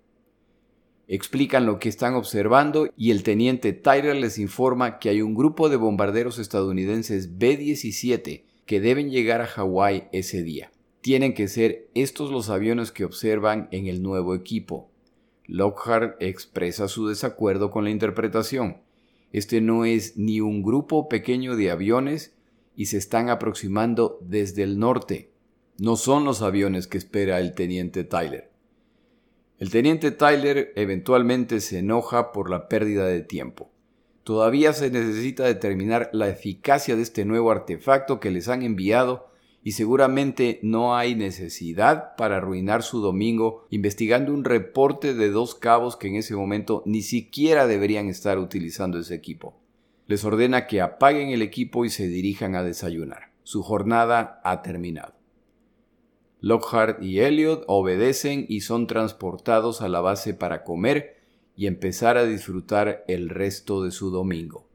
Explican 1.10 1.64
lo 1.64 1.78
que 1.78 1.88
están 1.88 2.14
observando 2.14 2.90
y 2.94 3.12
el 3.12 3.22
teniente 3.22 3.72
Tyler 3.72 4.14
les 4.14 4.38
informa 4.38 4.98
que 4.98 5.08
hay 5.08 5.22
un 5.22 5.34
grupo 5.34 5.70
de 5.70 5.76
bombarderos 5.76 6.38
estadounidenses 6.38 7.38
B-17 7.38 8.42
que 8.66 8.80
deben 8.80 9.10
llegar 9.10 9.40
a 9.40 9.46
Hawái 9.46 10.08
ese 10.12 10.42
día. 10.42 10.70
Tienen 11.00 11.32
que 11.32 11.48
ser 11.48 11.88
estos 11.94 12.30
los 12.30 12.50
aviones 12.50 12.92
que 12.92 13.06
observan 13.06 13.68
en 13.70 13.86
el 13.86 14.02
nuevo 14.02 14.34
equipo. 14.34 14.90
Lockhart 15.46 16.22
expresa 16.22 16.88
su 16.88 17.08
desacuerdo 17.08 17.70
con 17.70 17.84
la 17.84 17.90
interpretación. 17.90 18.76
Este 19.32 19.62
no 19.62 19.86
es 19.86 20.18
ni 20.18 20.42
un 20.42 20.62
grupo 20.62 21.08
pequeño 21.08 21.56
de 21.56 21.70
aviones 21.70 22.34
y 22.76 22.86
se 22.86 22.98
están 22.98 23.30
aproximando 23.30 24.18
desde 24.20 24.62
el 24.62 24.78
norte. 24.78 25.30
No 25.78 25.96
son 25.96 26.26
los 26.26 26.42
aviones 26.42 26.86
que 26.86 26.98
espera 26.98 27.40
el 27.40 27.54
teniente 27.54 28.04
Tyler. 28.04 28.47
El 29.58 29.70
teniente 29.70 30.12
Tyler 30.12 30.72
eventualmente 30.76 31.60
se 31.60 31.80
enoja 31.80 32.30
por 32.30 32.48
la 32.48 32.68
pérdida 32.68 33.06
de 33.06 33.22
tiempo. 33.22 33.72
Todavía 34.22 34.72
se 34.72 34.88
necesita 34.88 35.44
determinar 35.44 36.10
la 36.12 36.28
eficacia 36.28 36.94
de 36.94 37.02
este 37.02 37.24
nuevo 37.24 37.50
artefacto 37.50 38.20
que 38.20 38.30
les 38.30 38.48
han 38.48 38.62
enviado 38.62 39.32
y 39.64 39.72
seguramente 39.72 40.60
no 40.62 40.96
hay 40.96 41.16
necesidad 41.16 42.14
para 42.16 42.36
arruinar 42.36 42.84
su 42.84 43.00
domingo 43.00 43.66
investigando 43.68 44.32
un 44.32 44.44
reporte 44.44 45.12
de 45.12 45.30
dos 45.30 45.56
cabos 45.56 45.96
que 45.96 46.06
en 46.06 46.14
ese 46.14 46.36
momento 46.36 46.84
ni 46.86 47.02
siquiera 47.02 47.66
deberían 47.66 48.08
estar 48.08 48.38
utilizando 48.38 49.00
ese 49.00 49.16
equipo. 49.16 49.58
Les 50.06 50.24
ordena 50.24 50.68
que 50.68 50.80
apaguen 50.80 51.30
el 51.30 51.42
equipo 51.42 51.84
y 51.84 51.90
se 51.90 52.06
dirijan 52.06 52.54
a 52.54 52.62
desayunar. 52.62 53.32
Su 53.42 53.64
jornada 53.64 54.40
ha 54.44 54.62
terminado. 54.62 55.17
Lockhart 56.40 57.02
y 57.02 57.20
Elliot 57.20 57.64
obedecen 57.66 58.46
y 58.48 58.60
son 58.60 58.86
transportados 58.86 59.82
a 59.82 59.88
la 59.88 60.00
base 60.00 60.34
para 60.34 60.62
comer 60.62 61.16
y 61.56 61.66
empezar 61.66 62.16
a 62.16 62.24
disfrutar 62.24 63.04
el 63.08 63.28
resto 63.28 63.82
de 63.82 63.90
su 63.90 64.10
domingo. 64.10 64.68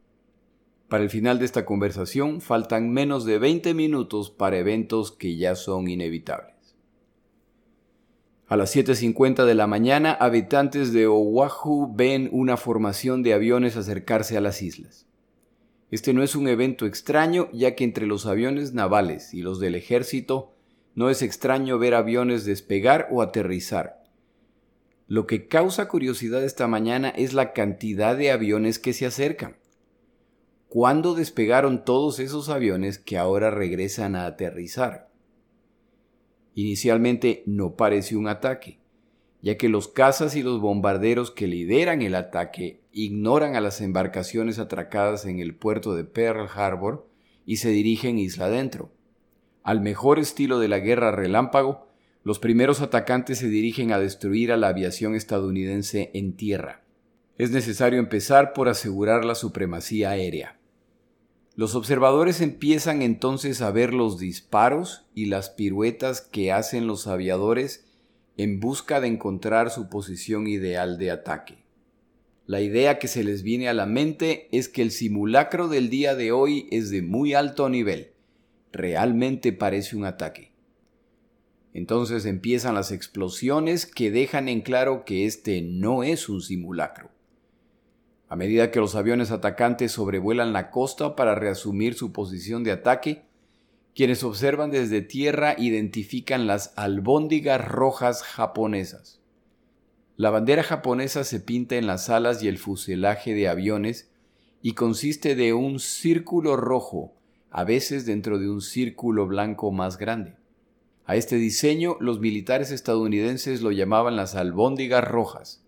Para 0.89 1.03
el 1.03 1.09
final 1.09 1.39
de 1.39 1.45
esta 1.45 1.65
conversación 1.65 2.41
faltan 2.41 2.91
menos 2.91 3.25
de 3.25 3.39
20 3.39 3.73
minutos 3.73 4.29
para 4.29 4.57
eventos 4.57 5.11
que 5.11 5.37
ya 5.37 5.55
son 5.55 5.87
inevitables. 5.87 6.53
A 8.47 8.57
las 8.57 8.75
7.50 8.75 9.45
de 9.45 9.55
la 9.55 9.65
mañana, 9.65 10.11
habitantes 10.11 10.91
de 10.93 11.07
Oahu 11.07 11.95
ven 11.95 12.29
una 12.31 12.57
formación 12.57 13.23
de 13.23 13.33
aviones 13.33 13.77
acercarse 13.77 14.37
a 14.37 14.41
las 14.41 14.61
islas. 14.61 15.07
Este 15.89 16.13
no 16.13 16.21
es 16.21 16.35
un 16.35 16.47
evento 16.47 16.85
extraño, 16.85 17.49
ya 17.53 17.73
que 17.73 17.83
entre 17.85 18.05
los 18.05 18.25
aviones 18.25 18.73
navales 18.73 19.33
y 19.33 19.41
los 19.41 19.59
del 19.59 19.75
ejército 19.75 20.52
no 20.95 21.09
es 21.09 21.21
extraño 21.21 21.79
ver 21.79 21.93
aviones 21.93 22.45
despegar 22.45 23.07
o 23.11 23.21
aterrizar. 23.21 24.03
Lo 25.07 25.27
que 25.27 25.47
causa 25.47 25.87
curiosidad 25.87 26.43
esta 26.43 26.67
mañana 26.67 27.09
es 27.09 27.33
la 27.33 27.53
cantidad 27.53 28.15
de 28.15 28.31
aviones 28.31 28.79
que 28.79 28.93
se 28.93 29.05
acercan. 29.05 29.57
¿Cuándo 30.69 31.13
despegaron 31.13 31.83
todos 31.85 32.19
esos 32.19 32.49
aviones 32.49 32.97
que 32.97 33.17
ahora 33.17 33.51
regresan 33.51 34.15
a 34.15 34.25
aterrizar? 34.25 35.11
Inicialmente 36.55 37.43
no 37.45 37.75
pareció 37.75 38.17
un 38.17 38.27
ataque, 38.27 38.79
ya 39.41 39.57
que 39.57 39.69
los 39.69 39.87
cazas 39.87 40.35
y 40.35 40.43
los 40.43 40.61
bombarderos 40.61 41.31
que 41.31 41.47
lideran 41.47 42.01
el 42.01 42.15
ataque 42.15 42.81
ignoran 42.91 43.55
a 43.55 43.61
las 43.61 43.81
embarcaciones 43.81 44.57
atracadas 44.57 45.25
en 45.25 45.39
el 45.39 45.55
puerto 45.55 45.95
de 45.95 46.05
Pearl 46.05 46.47
Harbor 46.55 47.07
y 47.45 47.57
se 47.57 47.69
dirigen 47.69 48.19
isla 48.19 48.45
adentro. 48.45 48.92
Al 49.63 49.79
mejor 49.79 50.19
estilo 50.19 50.59
de 50.59 50.67
la 50.67 50.79
guerra 50.79 51.11
relámpago, 51.11 51.87
los 52.23 52.39
primeros 52.39 52.81
atacantes 52.81 53.39
se 53.39 53.47
dirigen 53.47 53.91
a 53.91 53.99
destruir 53.99 54.51
a 54.51 54.57
la 54.57 54.67
aviación 54.67 55.15
estadounidense 55.15 56.11
en 56.13 56.35
tierra. 56.35 56.83
Es 57.37 57.51
necesario 57.51 57.99
empezar 57.99 58.53
por 58.53 58.69
asegurar 58.69 59.25
la 59.25 59.35
supremacía 59.35 60.11
aérea. 60.11 60.59
Los 61.55 61.75
observadores 61.75 62.41
empiezan 62.41 63.01
entonces 63.01 63.61
a 63.61 63.71
ver 63.71 63.93
los 63.93 64.17
disparos 64.17 65.05
y 65.13 65.25
las 65.25 65.49
piruetas 65.49 66.21
que 66.21 66.51
hacen 66.51 66.87
los 66.87 67.07
aviadores 67.07 67.85
en 68.37 68.59
busca 68.59 68.99
de 68.99 69.07
encontrar 69.07 69.69
su 69.69 69.89
posición 69.89 70.47
ideal 70.47 70.97
de 70.97 71.11
ataque. 71.11 71.63
La 72.45 72.61
idea 72.61 72.99
que 72.99 73.07
se 73.07 73.23
les 73.23 73.43
viene 73.43 73.69
a 73.69 73.73
la 73.73 73.85
mente 73.85 74.49
es 74.51 74.67
que 74.67 74.81
el 74.81 74.91
simulacro 74.91 75.67
del 75.67 75.89
día 75.89 76.15
de 76.15 76.31
hoy 76.31 76.67
es 76.71 76.89
de 76.89 77.01
muy 77.01 77.33
alto 77.33 77.69
nivel. 77.69 78.12
Realmente 78.73 79.53
parece 79.53 79.95
un 79.95 80.03
ataque. 80.03 80.51
Entonces 81.73 82.25
empiezan 82.25 82.73
las 82.73 82.91
explosiones 82.91 83.85
que 83.85 84.09
dejan 84.09 84.49
en 84.49 84.61
claro 84.61 85.05
que 85.05 85.25
este 85.25 85.61
no 85.61 86.03
es 86.03 86.27
un 86.27 86.41
simulacro. 86.41 87.11
A 88.29 88.35
medida 88.35 88.71
que 88.71 88.79
los 88.79 88.95
aviones 88.95 89.29
atacantes 89.29 89.91
sobrevuelan 89.91 90.53
la 90.53 90.71
costa 90.71 91.15
para 91.15 91.35
reasumir 91.35 91.93
su 91.93 92.11
posición 92.11 92.63
de 92.63 92.71
ataque, 92.71 93.25
quienes 93.93 94.23
observan 94.23 94.71
desde 94.71 95.01
tierra 95.01 95.55
identifican 95.57 96.47
las 96.47 96.73
albóndigas 96.75 97.63
rojas 97.63 98.23
japonesas. 98.23 99.21
La 100.17 100.31
bandera 100.31 100.63
japonesa 100.63 101.23
se 101.23 101.39
pinta 101.39 101.75
en 101.75 101.85
las 101.85 102.09
alas 102.09 102.41
y 102.41 102.47
el 102.47 102.57
fuselaje 102.57 103.35
de 103.35 103.47
aviones 103.47 104.11
y 104.63 104.73
consiste 104.73 105.35
de 105.35 105.53
un 105.53 105.79
círculo 105.79 106.55
rojo, 106.55 107.13
a 107.53 107.63
veces 107.63 108.07
dentro 108.07 108.39
de 108.39 108.49
un 108.49 108.61
círculo 108.61 109.27
blanco 109.27 109.71
más 109.71 109.99
grande. 109.99 110.35
A 111.05 111.15
este 111.15 111.35
diseño 111.35 111.97
los 111.99 112.19
militares 112.19 112.71
estadounidenses 112.71 113.61
lo 113.61 113.71
llamaban 113.71 114.15
las 114.15 114.33
albóndigas 114.33 115.07
rojas. 115.07 115.63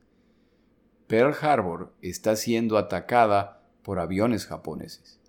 Pearl 1.06 1.36
Harbor 1.40 1.94
está 2.02 2.36
siendo 2.36 2.80
atacada 2.80 3.62
por 3.84 4.00
aviones 4.00 4.48
japoneses. 4.48 5.20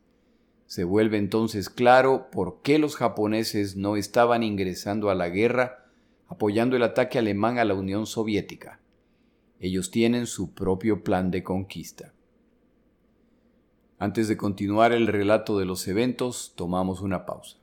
Se 0.64 0.84
vuelve 0.84 1.18
entonces 1.18 1.68
claro 1.68 2.30
por 2.32 2.62
qué 2.62 2.78
los 2.78 2.96
japoneses 2.96 3.76
no 3.76 3.96
estaban 3.96 4.42
ingresando 4.42 5.10
a 5.10 5.14
la 5.14 5.28
guerra 5.28 5.84
apoyando 6.26 6.74
el 6.74 6.82
ataque 6.82 7.18
alemán 7.18 7.58
a 7.58 7.66
la 7.66 7.74
Unión 7.74 8.06
Soviética. 8.06 8.80
Ellos 9.60 9.90
tienen 9.90 10.26
su 10.26 10.54
propio 10.54 11.04
plan 11.04 11.30
de 11.30 11.42
conquista. 11.42 12.14
Antes 13.98 14.28
de 14.28 14.36
continuar 14.36 14.92
el 14.92 15.06
relato 15.06 15.58
de 15.58 15.64
los 15.64 15.88
eventos, 15.88 16.52
tomamos 16.54 17.00
una 17.00 17.24
pausa. 17.24 17.56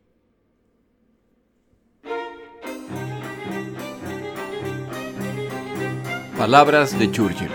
Palabras 6.36 6.98
de 6.98 7.12
Churchill. 7.12 7.52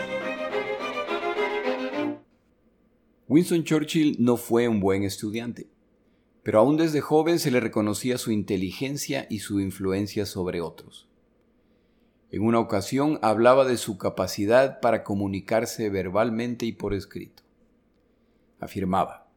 Winston 3.26 3.64
Churchill 3.64 4.16
no 4.20 4.36
fue 4.36 4.68
un 4.68 4.78
buen 4.78 5.02
estudiante, 5.02 5.68
pero 6.44 6.60
aún 6.60 6.76
desde 6.76 7.00
joven 7.00 7.40
se 7.40 7.50
le 7.50 7.58
reconocía 7.58 8.16
su 8.16 8.30
inteligencia 8.30 9.26
y 9.28 9.40
su 9.40 9.58
influencia 9.58 10.24
sobre 10.24 10.60
otros. 10.60 11.08
En 12.30 12.42
una 12.42 12.60
ocasión 12.60 13.18
hablaba 13.22 13.64
de 13.64 13.76
su 13.76 13.98
capacidad 13.98 14.78
para 14.78 15.02
comunicarse 15.02 15.90
verbalmente 15.90 16.64
y 16.64 16.70
por 16.70 16.94
escrito. 16.94 17.47
Afirmaba, 18.60 19.28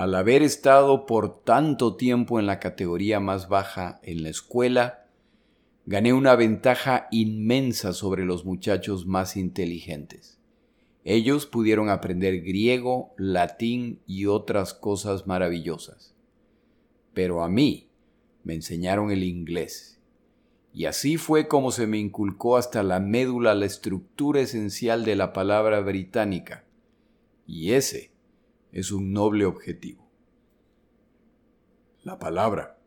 al 0.00 0.14
haber 0.14 0.42
estado 0.42 1.04
por 1.04 1.42
tanto 1.42 1.94
tiempo 1.94 2.40
en 2.40 2.46
la 2.46 2.58
categoría 2.58 3.20
más 3.20 3.50
baja 3.50 4.00
en 4.02 4.22
la 4.22 4.30
escuela, 4.30 5.04
gané 5.84 6.14
una 6.14 6.36
ventaja 6.36 7.06
inmensa 7.10 7.92
sobre 7.92 8.24
los 8.24 8.46
muchachos 8.46 9.04
más 9.04 9.36
inteligentes. 9.36 10.38
Ellos 11.04 11.44
pudieron 11.44 11.90
aprender 11.90 12.40
griego, 12.40 13.12
latín 13.18 14.00
y 14.06 14.24
otras 14.24 14.72
cosas 14.72 15.26
maravillosas. 15.26 16.14
Pero 17.12 17.42
a 17.42 17.50
mí 17.50 17.90
me 18.42 18.54
enseñaron 18.54 19.10
el 19.10 19.22
inglés. 19.22 20.00
Y 20.72 20.86
así 20.86 21.18
fue 21.18 21.46
como 21.46 21.72
se 21.72 21.86
me 21.86 21.98
inculcó 21.98 22.56
hasta 22.56 22.82
la 22.82 23.00
médula 23.00 23.54
la 23.54 23.66
estructura 23.66 24.40
esencial 24.40 25.04
de 25.04 25.16
la 25.16 25.34
palabra 25.34 25.80
británica. 25.80 26.64
Y 27.52 27.72
ese 27.72 28.12
es 28.70 28.92
un 28.92 29.12
noble 29.12 29.44
objetivo. 29.44 30.08
La 32.04 32.20
palabra, 32.20 32.78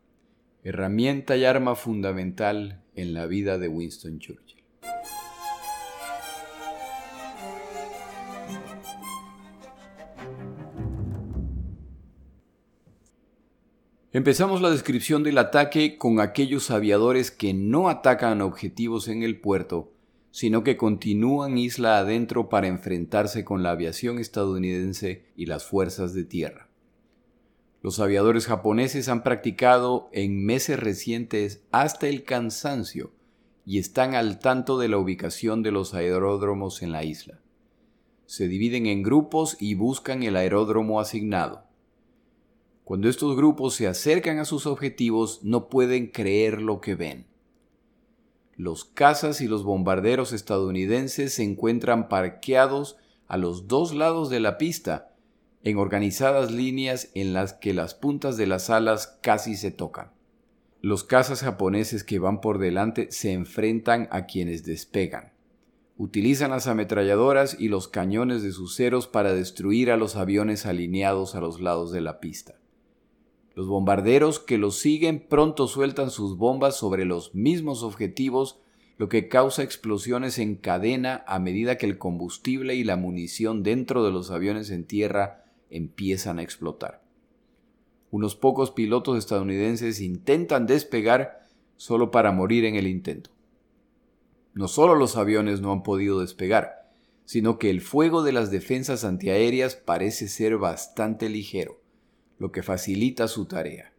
herramienta 0.62 1.36
y 1.36 1.44
arma 1.44 1.74
fundamental 1.74 2.82
en 2.94 3.12
la 3.12 3.26
vida 3.26 3.58
de 3.58 3.68
Winston 3.68 4.20
Churchill. 4.20 4.64
Empezamos 14.12 14.62
la 14.62 14.70
descripción 14.70 15.24
del 15.24 15.36
ataque 15.36 15.98
con 15.98 16.20
aquellos 16.20 16.70
aviadores 16.70 17.30
que 17.30 17.52
no 17.52 17.90
atacan 17.90 18.40
objetivos 18.40 19.08
en 19.08 19.24
el 19.24 19.38
puerto, 19.42 19.93
sino 20.34 20.64
que 20.64 20.76
continúan 20.76 21.58
isla 21.58 21.98
adentro 21.98 22.48
para 22.48 22.66
enfrentarse 22.66 23.44
con 23.44 23.62
la 23.62 23.70
aviación 23.70 24.18
estadounidense 24.18 25.26
y 25.36 25.46
las 25.46 25.64
fuerzas 25.64 26.12
de 26.12 26.24
tierra. 26.24 26.68
Los 27.82 28.00
aviadores 28.00 28.46
japoneses 28.46 29.08
han 29.08 29.22
practicado 29.22 30.08
en 30.10 30.44
meses 30.44 30.80
recientes 30.80 31.62
hasta 31.70 32.08
el 32.08 32.24
cansancio 32.24 33.12
y 33.64 33.78
están 33.78 34.16
al 34.16 34.40
tanto 34.40 34.76
de 34.76 34.88
la 34.88 34.98
ubicación 34.98 35.62
de 35.62 35.70
los 35.70 35.94
aeródromos 35.94 36.82
en 36.82 36.90
la 36.90 37.04
isla. 37.04 37.38
Se 38.26 38.48
dividen 38.48 38.86
en 38.86 39.04
grupos 39.04 39.56
y 39.60 39.74
buscan 39.74 40.24
el 40.24 40.34
aeródromo 40.34 40.98
asignado. 40.98 41.62
Cuando 42.82 43.08
estos 43.08 43.36
grupos 43.36 43.76
se 43.76 43.86
acercan 43.86 44.40
a 44.40 44.44
sus 44.44 44.66
objetivos 44.66 45.44
no 45.44 45.68
pueden 45.68 46.08
creer 46.08 46.60
lo 46.60 46.80
que 46.80 46.96
ven 46.96 47.32
los 48.56 48.84
cazas 48.84 49.40
y 49.40 49.48
los 49.48 49.64
bombarderos 49.64 50.32
estadounidenses 50.32 51.34
se 51.34 51.42
encuentran 51.42 52.08
parqueados 52.08 52.96
a 53.26 53.36
los 53.36 53.68
dos 53.68 53.94
lados 53.94 54.30
de 54.30 54.40
la 54.40 54.58
pista, 54.58 55.10
en 55.62 55.78
organizadas 55.78 56.50
líneas 56.50 57.10
en 57.14 57.32
las 57.32 57.54
que 57.54 57.72
las 57.72 57.94
puntas 57.94 58.36
de 58.36 58.46
las 58.46 58.70
alas 58.70 59.18
casi 59.22 59.56
se 59.56 59.70
tocan. 59.70 60.12
Los 60.82 61.02
cazas 61.02 61.40
japoneses 61.40 62.04
que 62.04 62.18
van 62.18 62.42
por 62.42 62.58
delante 62.58 63.10
se 63.10 63.32
enfrentan 63.32 64.06
a 64.10 64.26
quienes 64.26 64.64
despegan. 64.64 65.32
Utilizan 65.96 66.50
las 66.50 66.66
ametralladoras 66.66 67.56
y 67.58 67.68
los 67.68 67.88
cañones 67.88 68.42
de 68.42 68.52
sus 68.52 68.76
ceros 68.76 69.06
para 69.06 69.32
destruir 69.32 69.90
a 69.90 69.96
los 69.96 70.16
aviones 70.16 70.66
alineados 70.66 71.34
a 71.34 71.40
los 71.40 71.60
lados 71.60 71.92
de 71.92 72.02
la 72.02 72.20
pista. 72.20 72.56
Los 73.54 73.68
bombarderos 73.68 74.40
que 74.40 74.58
los 74.58 74.78
siguen 74.78 75.20
pronto 75.20 75.68
sueltan 75.68 76.10
sus 76.10 76.36
bombas 76.36 76.76
sobre 76.76 77.04
los 77.04 77.34
mismos 77.36 77.84
objetivos, 77.84 78.58
lo 78.98 79.08
que 79.08 79.28
causa 79.28 79.62
explosiones 79.62 80.38
en 80.38 80.56
cadena 80.56 81.24
a 81.28 81.38
medida 81.38 81.78
que 81.78 81.86
el 81.86 81.96
combustible 81.96 82.74
y 82.74 82.82
la 82.82 82.96
munición 82.96 83.62
dentro 83.62 84.04
de 84.04 84.10
los 84.10 84.32
aviones 84.32 84.70
en 84.70 84.84
tierra 84.84 85.44
empiezan 85.70 86.40
a 86.40 86.42
explotar. 86.42 87.04
Unos 88.10 88.34
pocos 88.34 88.72
pilotos 88.72 89.18
estadounidenses 89.18 90.00
intentan 90.00 90.66
despegar 90.66 91.46
solo 91.76 92.10
para 92.10 92.32
morir 92.32 92.64
en 92.64 92.74
el 92.74 92.88
intento. 92.88 93.30
No 94.52 94.66
solo 94.66 94.96
los 94.96 95.16
aviones 95.16 95.60
no 95.60 95.72
han 95.72 95.82
podido 95.82 96.20
despegar, 96.20 96.90
sino 97.24 97.58
que 97.58 97.70
el 97.70 97.80
fuego 97.80 98.22
de 98.22 98.32
las 98.32 98.50
defensas 98.50 99.04
antiaéreas 99.04 99.76
parece 99.76 100.28
ser 100.28 100.58
bastante 100.58 101.28
ligero 101.28 101.83
lo 102.38 102.52
que 102.52 102.62
facilita 102.62 103.28
su 103.28 103.46
tarea. 103.46 103.92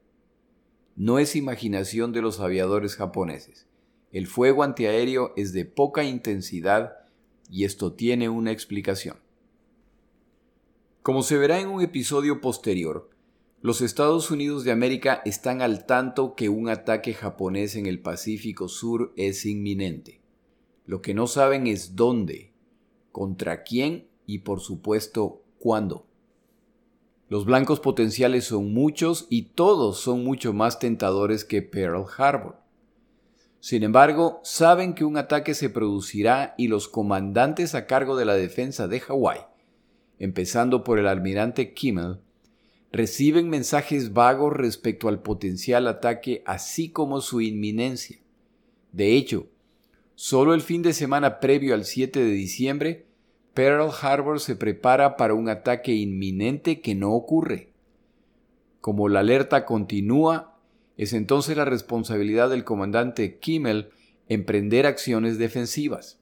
No 0.96 1.20
es 1.20 1.36
imaginación 1.36 2.12
de 2.14 2.22
los 2.22 2.40
aviadores 2.40 2.96
japoneses. 2.96 3.68
El 4.12 4.28
fuego 4.28 4.64
antiaéreo 4.64 5.34
es 5.36 5.52
de 5.52 5.66
poca 5.66 6.04
intensidad 6.04 6.94
y 7.50 7.66
esto 7.66 7.94
tiene 7.94 8.30
una 8.30 8.52
explicación. 8.52 9.18
Como 11.02 11.22
se 11.22 11.38
verá 11.38 11.60
en 11.60 11.68
un 11.68 11.82
episodio 11.82 12.42
posterior, 12.42 13.10
los 13.62 13.82
Estados 13.82 14.32
Unidos 14.32 14.64
de 14.64 14.72
América 14.72 15.22
están 15.26 15.62
al 15.62 15.86
tanto 15.86 16.36
que 16.36 16.50
un 16.50 16.70
ataque 16.70 17.14
japonés 17.14 17.76
en 17.76 17.88
el 17.88 18.00
Pacífico 18.00 18.68
Sur 18.68 19.12
es 19.16 19.46
inminente. 19.46 20.22
Lo 20.86 21.02
que 21.02 21.14
no 21.14 21.28
saben 21.28 21.68
es 21.68 21.96
dónde, 21.96 22.54
contra 23.12 23.64
quién 23.64 24.08
y 24.26 24.40
por 24.40 24.60
supuesto 24.60 25.44
cuándo. 25.58 26.06
Los 27.28 27.46
blancos 27.46 27.80
potenciales 27.80 28.46
son 28.46 28.72
muchos 28.72 29.26
y 29.30 29.44
todos 29.44 30.00
son 30.00 30.24
mucho 30.24 30.54
más 30.54 30.78
tentadores 30.78 31.44
que 31.44 31.64
Pearl 31.64 32.06
Harbor. 32.18 32.58
Sin 33.60 33.82
embargo, 33.82 34.42
saben 34.44 34.94
que 34.94 35.06
un 35.06 35.18
ataque 35.18 35.56
se 35.56 35.72
producirá 35.72 36.54
y 36.56 36.68
los 36.68 36.88
comandantes 36.88 37.74
a 37.74 37.88
cargo 37.88 38.16
de 38.16 38.26
la 38.26 38.36
defensa 38.36 38.88
de 38.88 39.00
Hawái, 39.00 39.40
empezando 40.20 40.84
por 40.84 41.00
el 41.00 41.08
almirante 41.08 41.74
Kimmel, 41.74 42.20
reciben 42.92 43.50
mensajes 43.50 44.14
vagos 44.14 44.54
respecto 44.54 45.08
al 45.08 45.24
potencial 45.24 45.88
ataque 45.88 46.44
así 46.46 46.90
como 46.90 47.22
su 47.22 47.42
inminencia. 47.42 48.20
De 48.92 49.16
hecho, 49.16 49.48
solo 50.14 50.54
el 50.54 50.62
fin 50.62 50.84
de 50.84 50.94
semana 50.94 51.40
previo 51.40 51.74
al 51.74 51.86
7 51.86 52.20
de 52.20 52.32
diciembre, 52.32 53.05
Pearl 53.56 53.90
Harbor 54.02 54.42
se 54.42 54.58
prepara 54.58 55.16
para 55.16 55.34
un 55.34 55.48
ataque 55.48 55.94
inminente 55.94 56.82
que 56.82 56.94
no 56.94 57.14
ocurre. 57.14 57.72
Como 58.82 59.08
la 59.08 59.22
alerta 59.22 59.66
continúa, 59.66 60.60
es 60.98 61.14
entonces 61.14 61.56
la 61.56 61.64
responsabilidad 61.64 62.50
del 62.50 62.66
comandante 62.66 63.40
Kimmel 63.40 63.92
emprender 64.28 64.86
acciones 64.86 65.38
defensivas. 65.38 66.20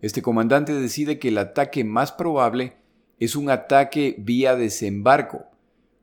Este 0.00 0.22
comandante 0.22 0.72
decide 0.72 1.18
que 1.18 1.28
el 1.28 1.38
ataque 1.38 1.82
más 1.82 2.12
probable 2.12 2.76
es 3.18 3.34
un 3.34 3.50
ataque 3.50 4.14
vía 4.16 4.54
desembarco, 4.54 5.46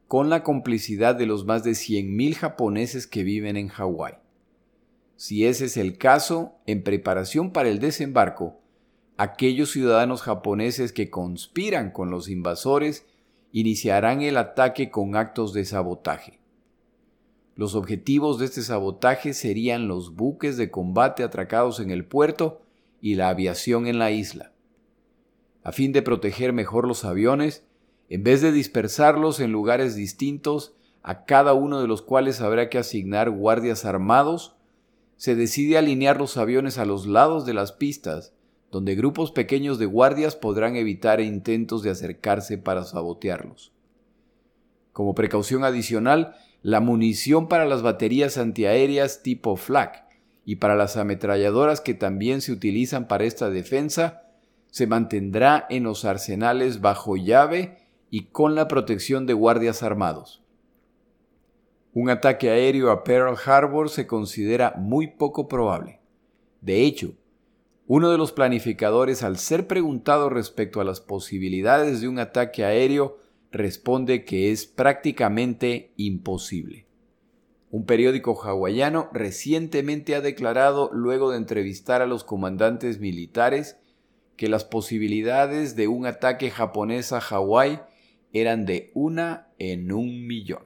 con 0.10 0.30
la 0.30 0.44
complicidad 0.44 1.16
de 1.16 1.28
los 1.28 1.46
más 1.46 1.64
de 1.64 1.72
100.000 1.72 2.36
japoneses 2.36 3.08
que 3.08 3.24
viven 3.24 3.56
en 3.56 3.70
Hawái. 3.70 4.16
Si 5.16 5.46
ese 5.46 5.66
es 5.66 5.78
el 5.78 5.98
caso, 5.98 6.56
en 6.66 6.84
preparación 6.84 7.52
para 7.52 7.70
el 7.70 7.80
desembarco, 7.80 8.60
aquellos 9.18 9.72
ciudadanos 9.72 10.22
japoneses 10.22 10.94
que 10.94 11.10
conspiran 11.10 11.92
con 11.92 12.12
los 12.12 12.30
invasores 12.30 13.06
iniciarán 13.52 14.22
el 14.22 14.38
ataque 14.38 14.92
con 14.92 15.16
actos 15.16 15.54
de 15.54 15.66
sabotaje. 15.66 16.40
Los 17.56 17.74
objetivos 17.74 18.38
de 18.38 18.46
este 18.46 18.62
sabotaje 18.62 19.34
serían 19.34 19.88
los 19.88 20.16
buques 20.16 20.58
de 20.58 20.70
combate 20.70 21.24
atracados 21.24 21.80
en 21.80 21.90
el 21.90 22.06
puerto 22.06 22.62
y 23.02 23.16
la 23.16 23.30
aviación 23.30 23.88
en 23.88 23.98
la 23.98 24.12
isla. 24.12 24.52
A 25.64 25.72
fin 25.72 25.92
de 25.92 26.04
proteger 26.04 26.54
mejor 26.54 26.88
los 26.88 27.04
aviones, 27.04 27.66
en 28.10 28.24
vez 28.24 28.42
de 28.42 28.52
dispersarlos 28.52 29.40
en 29.40 29.52
lugares 29.52 29.96
distintos, 29.96 30.76
a 31.02 31.26
cada 31.26 31.54
uno 31.54 31.82
de 31.82 31.88
los 31.88 32.04
cuales 32.04 32.42
habrá 32.42 32.70
que 32.70 32.78
asignar 32.78 33.32
guardias 33.32 33.86
armados, 33.86 34.56
se 35.16 35.36
decide 35.36 35.80
alinear 35.80 36.20
los 36.20 36.38
aviones 36.38 36.78
a 36.78 36.86
los 36.86 37.08
lados 37.08 37.48
de 37.48 37.56
las 37.56 37.72
pistas 37.72 38.37
donde 38.72 38.96
grupos 38.96 39.32
pequeños 39.32 39.80
de 39.80 39.86
guardias 39.86 40.36
podrán 40.36 40.76
evitar 40.76 41.22
intentos 41.22 41.84
de 41.84 41.90
acercarse 41.90 42.58
para 42.58 42.84
sabotearlos. 42.84 43.72
Como 44.92 45.16
precaución 45.16 45.64
adicional, 45.64 46.36
la 46.62 46.80
munición 46.80 47.48
para 47.48 47.66
las 47.66 47.82
baterías 47.82 48.38
antiaéreas 48.38 49.24
tipo 49.24 49.56
FLAC 49.56 50.06
y 50.44 50.58
para 50.58 50.76
las 50.76 50.98
ametralladoras 50.98 51.82
que 51.82 51.94
también 51.94 52.42
se 52.42 52.52
utilizan 52.52 53.08
para 53.08 53.26
esta 53.26 53.50
defensa 53.50 54.24
se 54.72 54.88
mantendrá 54.88 55.66
en 55.70 55.84
los 55.84 56.06
arsenales 56.06 56.82
bajo 56.82 57.16
llave 57.16 57.78
y 58.10 58.26
con 58.26 58.56
la 58.56 58.68
protección 58.68 59.26
de 59.26 59.34
guardias 59.34 59.84
armados. 59.84 60.44
Un 61.94 62.10
ataque 62.10 62.50
aéreo 62.50 62.92
a 62.92 63.04
Pearl 63.04 63.36
Harbor 63.46 63.90
se 63.90 64.06
considera 64.06 64.74
muy 64.78 65.08
poco 65.08 65.48
probable. 65.48 66.00
De 66.62 66.84
hecho, 66.84 67.16
Uno 67.90 68.12
de 68.12 68.18
los 68.18 68.34
planificadores, 68.34 69.24
al 69.24 69.38
ser 69.38 69.66
preguntado 69.66 70.30
respecto 70.30 70.82
a 70.82 70.84
las 70.84 71.00
posibilidades 71.00 72.02
de 72.02 72.10
un 72.10 72.20
ataque 72.20 72.66
aéreo, 72.66 73.18
responde 73.50 74.26
que 74.26 74.52
es 74.52 74.66
prácticamente 74.66 75.94
imposible. 75.96 76.86
Un 77.72 77.86
periódico 77.86 78.42
hawaiano 78.44 79.10
recientemente 79.14 80.16
ha 80.16 80.22
declarado, 80.22 80.90
luego 80.92 81.32
de 81.32 81.38
entrevistar 81.38 82.02
a 82.02 82.08
los 82.08 82.26
comandantes 82.26 83.00
militares, 83.00 83.78
que 84.36 84.50
las 84.50 84.66
posibilidades 84.66 85.78
de 85.78 85.88
un 85.88 86.06
ataque 86.06 86.52
japonés 86.52 87.14
a 87.14 87.22
Hawái 87.22 87.80
eran 88.34 88.66
de 88.66 88.92
una 88.96 89.48
en 89.60 89.94
un 89.94 90.28
millón. 90.28 90.66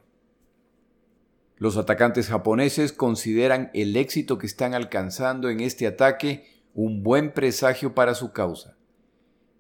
Los 1.58 1.78
atacantes 1.78 2.30
japoneses 2.30 2.92
consideran 2.92 3.70
el 3.76 3.96
éxito 3.96 4.40
que 4.40 4.48
están 4.48 4.74
alcanzando 4.74 5.50
en 5.50 5.60
este 5.60 5.86
ataque 5.86 6.61
un 6.74 7.04
buen 7.04 7.34
presagio 7.34 7.94
para 7.94 8.16
su 8.16 8.32
causa. 8.32 8.78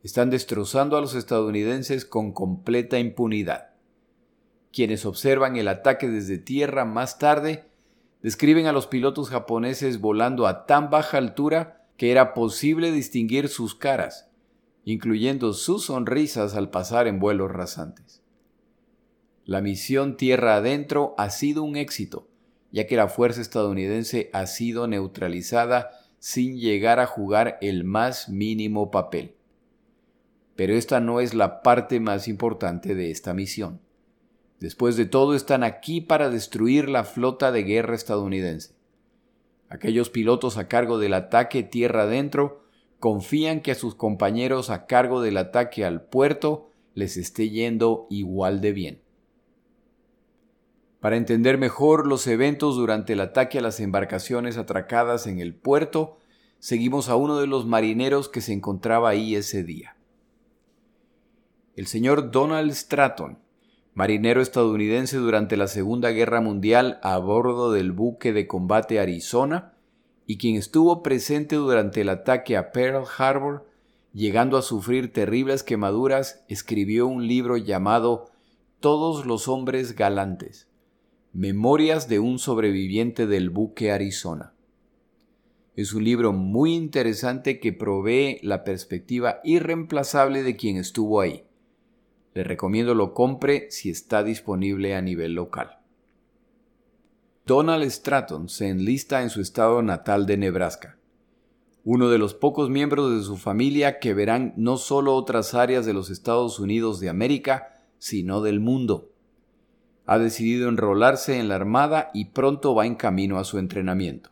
Están 0.04 0.30
destrozando 0.30 0.98
a 0.98 1.02
los 1.02 1.14
estadounidenses 1.14 2.06
con 2.06 2.32
completa 2.32 3.00
impunidad. 3.00 3.72
Quienes 4.72 5.06
observan 5.06 5.58
el 5.58 5.68
ataque 5.68 6.08
desde 6.08 6.38
tierra 6.38 6.86
más 6.86 7.20
tarde 7.20 7.66
describen 8.22 8.68
a 8.68 8.72
los 8.72 8.88
pilotos 8.88 9.30
japoneses 9.30 10.00
volando 10.00 10.48
a 10.48 10.66
tan 10.66 10.90
baja 10.90 11.18
altura 11.18 11.86
que 11.98 12.12
era 12.12 12.34
posible 12.34 12.92
distinguir 12.92 13.48
sus 13.48 13.76
caras, 13.76 14.30
incluyendo 14.86 15.54
sus 15.54 15.86
sonrisas 15.86 16.56
al 16.56 16.70
pasar 16.70 17.08
en 17.08 17.20
vuelos 17.20 17.52
rasantes. 17.52 18.24
La 19.44 19.62
misión 19.62 20.18
Tierra 20.18 20.56
Adentro 20.56 21.14
ha 21.18 21.30
sido 21.30 21.64
un 21.64 21.76
éxito, 21.76 22.28
ya 22.72 22.88
que 22.88 22.96
la 22.96 23.10
fuerza 23.10 23.42
estadounidense 23.42 24.30
ha 24.34 24.48
sido 24.48 24.88
neutralizada 24.88 25.92
sin 26.22 26.60
llegar 26.60 27.00
a 27.00 27.08
jugar 27.08 27.58
el 27.62 27.84
más 27.84 28.30
mínimo 28.30 28.92
papel. 28.92 29.34
Pero 30.56 30.76
esta 30.76 31.00
no 31.00 31.20
es 31.20 31.34
la 31.34 31.64
parte 31.64 32.00
más 32.00 32.28
importante 32.28 32.94
de 32.94 33.10
esta 33.10 33.34
misión. 33.34 33.82
Después 34.60 34.98
de 34.98 35.08
todo 35.08 35.34
están 35.34 35.64
aquí 35.64 36.00
para 36.00 36.30
destruir 36.30 36.90
la 36.90 37.06
flota 37.06 37.52
de 37.52 37.64
guerra 37.64 37.96
estadounidense. 37.96 38.76
Aquellos 39.68 40.12
pilotos 40.12 40.58
a 40.58 40.68
cargo 40.68 41.00
del 41.00 41.16
ataque 41.16 41.64
tierra 41.64 42.04
adentro 42.04 42.66
confían 43.00 43.62
que 43.62 43.72
a 43.72 43.76
sus 43.76 43.96
compañeros 43.96 44.70
a 44.70 44.86
cargo 44.86 45.24
del 45.24 45.38
ataque 45.38 45.86
al 45.86 46.04
puerto 46.04 46.70
les 46.94 47.18
esté 47.18 47.50
yendo 47.50 48.06
igual 48.12 48.62
de 48.62 48.74
bien. 48.74 49.02
Para 51.02 51.18
entender 51.18 51.58
mejor 51.58 52.08
los 52.08 52.26
eventos 52.28 52.78
durante 52.78 53.14
el 53.14 53.20
ataque 53.20 53.60
a 53.60 53.62
las 53.62 53.82
embarcaciones 53.82 54.58
atracadas 54.58 55.28
en 55.28 55.40
el 55.40 55.54
puerto, 55.54 56.18
seguimos 56.60 57.10
a 57.10 57.18
uno 57.18 57.38
de 57.38 57.48
los 57.48 57.66
marineros 57.66 58.30
que 58.30 58.40
se 58.40 58.54
encontraba 58.54 59.10
ahí 59.10 59.36
ese 59.36 59.64
día. 59.64 59.98
El 61.76 61.88
señor 61.88 62.32
Donald 62.32 62.72
Stratton 62.72 63.40
marinero 63.94 64.42
estadounidense 64.42 65.18
durante 65.18 65.58
la 65.58 65.68
Segunda 65.68 66.12
Guerra 66.12 66.40
Mundial 66.40 67.00
a 67.04 67.18
bordo 67.18 67.72
del 67.72 67.92
buque 67.92 68.32
de 68.32 68.48
combate 68.48 69.00
Arizona 69.00 69.74
y 70.26 70.38
quien 70.38 70.56
estuvo 70.56 71.04
presente 71.04 71.56
durante 71.58 72.02
el 72.02 72.10
ataque 72.10 72.56
a 72.56 72.72
Pearl 72.72 73.06
Harbor, 73.18 73.68
llegando 74.14 74.58
a 74.58 74.62
sufrir 74.62 75.12
terribles 75.12 75.64
quemaduras, 75.64 76.46
escribió 76.48 77.08
un 77.08 77.28
libro 77.28 77.58
llamado 77.58 78.30
Todos 78.80 79.26
los 79.26 79.50
hombres 79.50 79.96
galantes, 79.96 80.70
Memorias 81.34 82.10
de 82.10 82.20
un 82.20 82.40
sobreviviente 82.40 83.26
del 83.26 83.50
buque 83.50 83.94
Arizona. 83.94 84.54
Es 85.78 85.94
un 85.94 86.04
libro 86.04 86.34
muy 86.34 86.74
interesante 86.74 87.62
que 87.62 87.72
provee 87.72 88.40
la 88.44 88.66
perspectiva 88.66 89.40
irreemplazable 89.46 90.44
de 90.44 90.58
quien 90.58 90.76
estuvo 90.76 91.22
ahí. 91.22 91.46
Le 92.34 92.44
recomiendo 92.44 92.96
lo 92.96 93.14
compre 93.14 93.72
si 93.72 93.90
está 93.90 94.26
disponible 94.26 94.94
a 94.94 95.02
nivel 95.02 95.34
local. 95.34 95.80
Donald 97.46 97.90
Stratton 97.90 98.50
se 98.50 98.68
enlista 98.68 99.22
en 99.22 99.30
su 99.30 99.40
estado 99.40 99.82
natal 99.82 100.26
de 100.26 100.36
Nebraska, 100.36 100.98
uno 101.86 102.10
de 102.10 102.18
los 102.18 102.34
pocos 102.34 102.70
miembros 102.70 103.18
de 103.18 103.24
su 103.24 103.38
familia 103.38 104.00
que 104.00 104.14
verán 104.14 104.54
no 104.58 104.76
solo 104.76 105.16
otras 105.16 105.54
áreas 105.54 105.86
de 105.86 105.94
los 105.94 106.10
Estados 106.10 106.60
Unidos 106.60 107.00
de 107.00 107.08
América, 107.08 107.82
sino 108.00 108.42
del 108.42 108.60
mundo. 108.60 109.11
Ha 110.12 110.20
decidido 110.20 110.68
enrolarse 110.68 111.40
en 111.40 111.48
la 111.48 111.56
Armada 111.56 112.12
y 112.14 112.26
pronto 112.26 112.76
va 112.76 112.86
en 112.86 112.96
camino 112.96 113.40
a 113.40 113.46
su 113.46 113.60
entrenamiento. 113.60 114.30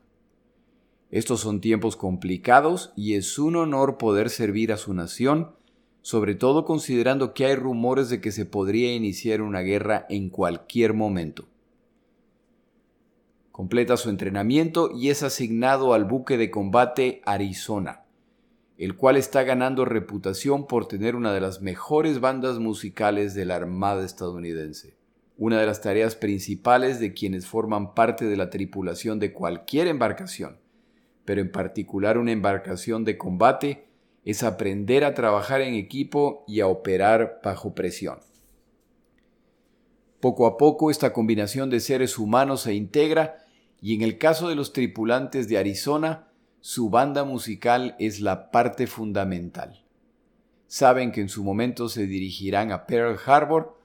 Estos 1.10 1.40
son 1.40 1.62
tiempos 1.62 1.96
complicados 1.96 2.92
y 2.98 3.14
es 3.14 3.40
un 3.40 3.56
honor 3.56 3.98
poder 3.98 4.30
servir 4.30 4.74
a 4.74 4.78
su 4.78 4.94
nación 4.94 5.54
sobre 6.02 6.36
todo 6.36 6.66
considerando 6.66 7.34
que 7.34 7.46
hay 7.46 7.56
rumores 7.56 8.10
de 8.10 8.20
que 8.20 8.34
se 8.34 8.46
podría 8.46 8.94
iniciar 8.94 9.42
una 9.42 9.62
guerra 9.62 10.06
en 10.10 10.30
cualquier 10.30 10.94
momento. 10.94 11.48
Completa 13.54 13.96
su 13.96 14.10
entrenamiento 14.10 14.92
y 14.94 15.12
es 15.12 15.24
asignado 15.24 15.94
al 15.94 16.04
buque 16.04 16.38
de 16.38 16.52
combate 16.52 17.22
Arizona, 17.26 18.04
el 18.78 18.98
cual 18.98 19.16
está 19.16 19.44
ganando 19.44 19.86
reputación 19.86 20.68
por 20.68 20.90
tener 20.90 21.16
una 21.16 21.34
de 21.34 21.40
las 21.40 21.62
mejores 21.62 22.20
bandas 22.20 22.60
musicales 22.60 23.34
de 23.34 23.46
la 23.46 23.56
Armada 23.56 24.06
estadounidense. 24.06 24.99
Una 25.40 25.58
de 25.58 25.66
las 25.66 25.80
tareas 25.80 26.16
principales 26.16 27.00
de 27.00 27.14
quienes 27.14 27.48
forman 27.48 27.94
parte 27.94 28.26
de 28.26 28.36
la 28.36 28.50
tripulación 28.50 29.20
de 29.20 29.32
cualquier 29.32 29.88
embarcación, 29.88 30.60
pero 31.24 31.40
en 31.40 31.50
particular 31.50 32.18
una 32.18 32.34
embarcación 32.34 33.06
de 33.06 33.18
combate, 33.18 33.88
es 34.26 34.44
aprender 34.44 35.06
a 35.06 35.14
trabajar 35.14 35.62
en 35.62 35.76
equipo 35.76 36.44
y 36.46 36.60
a 36.60 36.68
operar 36.68 37.40
bajo 37.42 37.74
presión. 37.74 38.20
Poco 40.20 40.46
a 40.46 40.58
poco 40.58 40.92
esta 40.92 41.14
combinación 41.14 41.70
de 41.70 41.80
seres 41.80 42.18
humanos 42.18 42.64
se 42.64 42.74
integra 42.74 43.38
y 43.82 43.96
en 43.96 44.02
el 44.02 44.18
caso 44.18 44.50
de 44.50 44.56
los 44.56 44.74
tripulantes 44.74 45.48
de 45.48 45.58
Arizona, 45.58 46.28
su 46.60 46.90
banda 46.90 47.24
musical 47.24 47.96
es 47.98 48.20
la 48.20 48.52
parte 48.52 48.88
fundamental. 48.88 49.86
Saben 50.68 51.14
que 51.14 51.22
en 51.22 51.30
su 51.30 51.46
momento 51.46 51.88
se 51.88 52.08
dirigirán 52.08 52.74
a 52.74 52.86
Pearl 52.86 53.18
Harbor, 53.26 53.79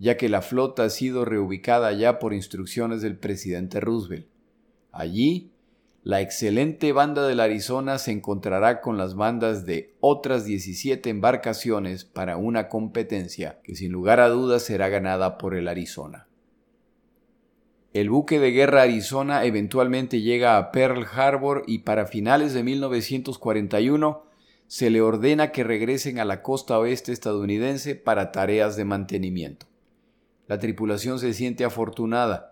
ya 0.00 0.16
que 0.16 0.30
la 0.30 0.40
flota 0.42 0.84
ha 0.84 0.90
sido 0.90 1.24
reubicada 1.24 1.92
ya 1.92 2.18
por 2.18 2.32
instrucciones 2.32 3.02
del 3.02 3.18
presidente 3.18 3.80
Roosevelt. 3.80 4.26
Allí 4.90 5.52
la 6.02 6.22
excelente 6.22 6.92
banda 6.92 7.28
del 7.28 7.38
Arizona 7.38 7.98
se 7.98 8.10
encontrará 8.10 8.80
con 8.80 8.96
las 8.96 9.14
bandas 9.14 9.66
de 9.66 9.94
otras 10.00 10.46
17 10.46 11.10
embarcaciones 11.10 12.06
para 12.06 12.38
una 12.38 12.70
competencia 12.70 13.60
que 13.62 13.76
sin 13.76 13.92
lugar 13.92 14.20
a 14.20 14.30
dudas 14.30 14.62
será 14.62 14.88
ganada 14.88 15.36
por 15.36 15.54
el 15.54 15.68
Arizona. 15.68 16.26
El 17.92 18.08
buque 18.08 18.38
de 18.38 18.52
guerra 18.52 18.82
Arizona 18.82 19.44
eventualmente 19.44 20.22
llega 20.22 20.56
a 20.56 20.72
Pearl 20.72 21.04
Harbor 21.12 21.64
y 21.66 21.80
para 21.80 22.06
finales 22.06 22.54
de 22.54 22.62
1941 22.62 24.24
se 24.66 24.88
le 24.88 25.02
ordena 25.02 25.52
que 25.52 25.64
regresen 25.64 26.18
a 26.18 26.24
la 26.24 26.42
costa 26.42 26.78
oeste 26.78 27.12
estadounidense 27.12 27.96
para 27.96 28.32
tareas 28.32 28.76
de 28.76 28.86
mantenimiento. 28.86 29.69
La 30.50 30.58
tripulación 30.58 31.20
se 31.20 31.32
siente 31.32 31.64
afortunada, 31.64 32.50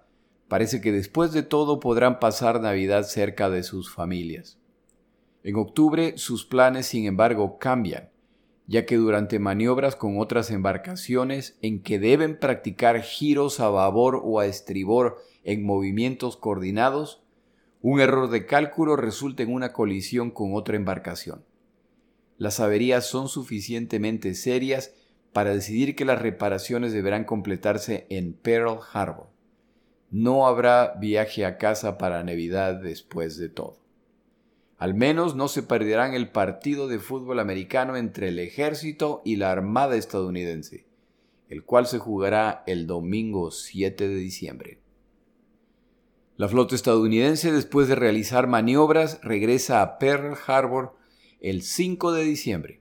Parece 0.49 0.81
que 0.81 0.93
después 0.93 1.33
de 1.33 1.43
todo 1.43 1.79
podrán 1.79 2.19
pasar 2.19 2.61
Navidad 2.61 3.03
cerca 3.03 3.51
de 3.51 3.63
sus 3.63 3.93
familias. 3.93 4.59
En 5.45 5.57
octubre 5.57 6.17
sus 6.17 6.47
planes, 6.47 6.87
sin 6.87 7.05
embargo, 7.05 7.59
cambian, 7.59 8.09
ya 8.67 8.87
que 8.87 8.97
durante 8.97 9.39
maniobras 9.39 9.95
con 9.95 10.19
otras 10.19 10.51
embarcaciones 10.51 11.59
en 11.61 11.83
que 11.83 11.99
deben 11.99 12.39
practicar 12.39 13.03
giros 13.03 13.61
a 13.61 13.69
babor 13.69 14.23
o 14.25 14.41
a 14.41 14.47
estribor 14.47 15.19
en 15.45 15.65
movimientos 15.65 16.39
coordinados, 16.39 17.23
un 17.83 18.01
error 18.01 18.31
de 18.31 18.47
cálculo 18.47 18.97
resulta 18.97 19.43
en 19.43 19.53
una 19.53 19.75
colisión 19.75 20.31
con 20.31 20.55
otra 20.55 20.77
embarcación. 20.77 21.45
Las 22.39 22.59
averías 22.59 23.07
son 23.07 23.29
suficientemente 23.29 24.35
serias 24.35 24.95
para 25.33 25.53
decidir 25.53 25.95
que 25.95 26.05
las 26.05 26.21
reparaciones 26.21 26.93
deberán 26.93 27.25
completarse 27.25 28.07
en 28.11 28.33
Pearl 28.33 28.81
Harbor. 28.93 29.29
No 30.11 30.47
habrá 30.47 30.95
viaje 30.99 31.45
a 31.45 31.59
casa 31.59 31.99
para 31.99 32.25
Navidad 32.25 32.77
después 32.77 33.37
de 33.37 33.49
todo. 33.49 33.79
Al 34.79 34.95
menos 34.95 35.35
no 35.35 35.49
se 35.49 35.62
perderán 35.62 36.14
el 36.14 36.31
partido 36.31 36.87
de 36.87 37.01
fútbol 37.01 37.41
americano 37.41 37.97
entre 37.97 38.29
el 38.29 38.38
ejército 38.38 39.23
y 39.25 39.37
la 39.37 39.51
Armada 39.51 39.97
estadounidense, 39.97 40.87
el 41.49 41.64
cual 41.64 41.87
se 41.87 41.99
jugará 41.99 42.62
el 42.67 42.87
domingo 42.87 43.51
7 43.51 44.09
de 44.09 44.14
diciembre. 44.14 44.79
La 46.37 46.47
flota 46.47 46.77
estadounidense, 46.77 47.51
después 47.51 47.88
de 47.88 47.97
realizar 47.97 48.47
maniobras, 48.47 49.21
regresa 49.25 49.83
a 49.83 49.99
Pearl 49.99 50.37
Harbor 50.47 50.95
el 51.41 51.62
5 51.62 52.12
de 52.12 52.23
diciembre. 52.23 52.78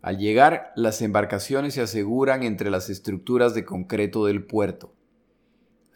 Al 0.00 0.18
llegar, 0.18 0.72
las 0.76 1.02
embarcaciones 1.02 1.74
se 1.74 1.80
aseguran 1.80 2.42
entre 2.42 2.70
las 2.70 2.88
estructuras 2.88 3.54
de 3.54 3.64
concreto 3.64 4.26
del 4.26 4.44
puerto. 4.44 4.92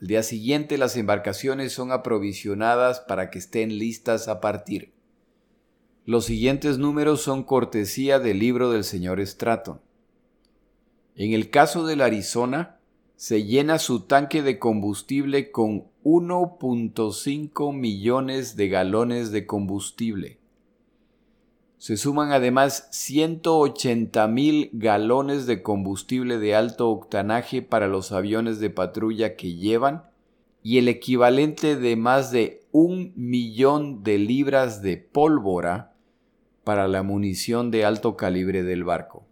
Al 0.00 0.08
día 0.08 0.24
siguiente 0.24 0.78
las 0.78 0.96
embarcaciones 0.96 1.72
son 1.72 1.92
aprovisionadas 1.92 2.98
para 3.00 3.30
que 3.30 3.38
estén 3.38 3.78
listas 3.78 4.26
a 4.26 4.40
partir. 4.40 4.92
Los 6.04 6.24
siguientes 6.24 6.78
números 6.78 7.22
son 7.22 7.44
cortesía 7.44 8.18
del 8.18 8.40
libro 8.40 8.72
del 8.72 8.82
señor 8.82 9.24
Stratton. 9.24 9.80
En 11.14 11.32
el 11.32 11.50
caso 11.50 11.86
del 11.86 12.00
Arizona, 12.00 12.80
se 13.14 13.44
llena 13.44 13.78
su 13.78 14.00
tanque 14.00 14.42
de 14.42 14.58
combustible 14.58 15.52
con 15.52 15.84
1.5 16.02 17.72
millones 17.72 18.56
de 18.56 18.68
galones 18.68 19.30
de 19.30 19.46
combustible. 19.46 20.41
Se 21.82 21.96
suman 21.96 22.30
además 22.30 22.86
180 22.92 24.28
mil 24.28 24.70
galones 24.72 25.46
de 25.46 25.62
combustible 25.64 26.38
de 26.38 26.54
alto 26.54 26.88
octanaje 26.88 27.60
para 27.60 27.88
los 27.88 28.12
aviones 28.12 28.60
de 28.60 28.70
patrulla 28.70 29.34
que 29.34 29.56
llevan 29.56 30.04
y 30.62 30.78
el 30.78 30.86
equivalente 30.86 31.74
de 31.74 31.96
más 31.96 32.30
de 32.30 32.62
un 32.70 33.12
millón 33.16 34.04
de 34.04 34.18
libras 34.18 34.80
de 34.80 34.96
pólvora 34.96 35.92
para 36.62 36.86
la 36.86 37.02
munición 37.02 37.72
de 37.72 37.84
alto 37.84 38.16
calibre 38.16 38.62
del 38.62 38.84
barco. 38.84 39.26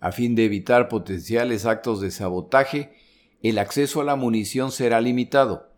A 0.00 0.12
fin 0.12 0.34
de 0.34 0.46
evitar 0.46 0.88
potenciales 0.88 1.66
actos 1.66 2.00
de 2.00 2.10
sabotaje, 2.10 2.94
el 3.42 3.58
acceso 3.58 4.00
a 4.00 4.04
la 4.04 4.16
munición 4.16 4.72
será 4.72 5.02
limitado. 5.02 5.69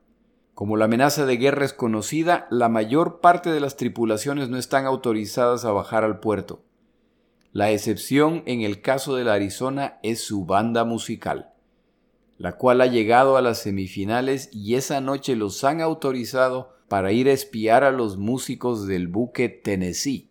Como 0.54 0.76
la 0.76 0.84
amenaza 0.84 1.24
de 1.24 1.36
guerra 1.38 1.64
es 1.64 1.72
conocida, 1.72 2.46
la 2.50 2.68
mayor 2.68 3.20
parte 3.20 3.50
de 3.50 3.60
las 3.60 3.76
tripulaciones 3.76 4.50
no 4.50 4.58
están 4.58 4.84
autorizadas 4.84 5.64
a 5.64 5.72
bajar 5.72 6.04
al 6.04 6.20
puerto. 6.20 6.62
La 7.52 7.70
excepción 7.70 8.42
en 8.46 8.60
el 8.60 8.80
caso 8.80 9.16
de 9.16 9.24
la 9.24 9.34
Arizona 9.34 9.98
es 10.02 10.22
su 10.22 10.44
banda 10.44 10.84
musical, 10.84 11.52
la 12.38 12.56
cual 12.56 12.80
ha 12.80 12.86
llegado 12.86 13.36
a 13.36 13.42
las 13.42 13.58
semifinales 13.58 14.50
y 14.52 14.74
esa 14.74 15.00
noche 15.00 15.36
los 15.36 15.64
han 15.64 15.80
autorizado 15.80 16.76
para 16.88 17.12
ir 17.12 17.28
a 17.28 17.32
espiar 17.32 17.84
a 17.84 17.90
los 17.90 18.16
músicos 18.16 18.86
del 18.86 19.08
buque 19.08 19.48
Tennessee 19.48 20.30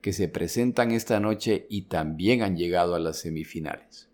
que 0.00 0.12
se 0.12 0.28
presentan 0.28 0.90
esta 0.90 1.20
noche 1.20 1.66
y 1.68 1.82
también 1.82 2.42
han 2.42 2.56
llegado 2.56 2.94
a 2.94 2.98
las 2.98 3.18
semifinales. 3.18 4.09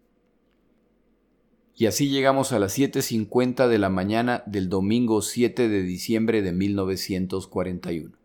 Y 1.79 1.85
así 1.85 2.09
llegamos 2.09 2.53
a 2.53 2.59
las 2.59 2.79
7.50 2.79 3.69
de 3.69 3.79
la 3.79 3.91
mañana 3.91 4.43
del 4.47 4.71
domingo 4.71 5.21
7 5.21 5.69
de 5.69 5.83
diciembre 5.83 6.41
de 6.41 6.53
1941. 6.53 8.17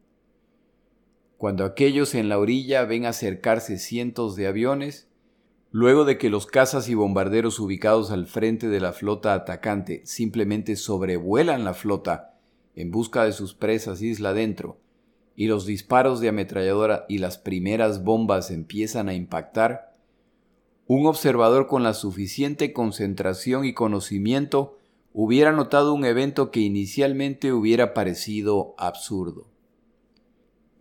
Cuando 1.38 1.66
aquellos 1.66 2.16
en 2.16 2.30
la 2.30 2.40
orilla 2.40 2.86
ven 2.86 3.06
acercarse 3.06 3.78
cientos 3.78 4.38
de 4.38 4.48
aviones, 4.48 5.10
luego 5.70 6.06
de 6.06 6.18
que 6.18 6.30
los 6.30 6.46
cazas 6.46 6.88
y 6.88 6.94
bombarderos 6.94 7.60
ubicados 7.60 8.12
al 8.12 8.26
frente 8.26 8.70
de 8.70 8.80
la 8.80 8.94
flota 8.94 9.34
atacante 9.34 10.02
simplemente 10.06 10.78
sobrevuelan 10.78 11.66
la 11.66 11.74
flota 11.74 12.38
en 12.78 12.90
busca 12.90 13.26
de 13.26 13.34
sus 13.34 13.54
presas 13.54 14.02
isla 14.02 14.30
adentro, 14.30 14.78
y 15.36 15.48
los 15.48 15.66
disparos 15.66 16.22
de 16.22 16.30
ametralladora 16.30 17.06
y 17.10 17.18
las 17.18 17.38
primeras 17.38 18.02
bombas 18.06 18.50
empiezan 18.50 19.10
a 19.10 19.14
impactar, 19.14 19.91
un 20.94 21.06
observador 21.06 21.68
con 21.68 21.84
la 21.84 21.94
suficiente 21.94 22.74
concentración 22.74 23.64
y 23.64 23.74
conocimiento 23.74 24.78
hubiera 25.14 25.54
notado 25.54 25.94
un 25.94 26.04
evento 26.04 26.52
que 26.52 26.60
inicialmente 26.60 27.54
hubiera 27.54 27.94
parecido 27.94 28.76
absurdo. 28.78 29.48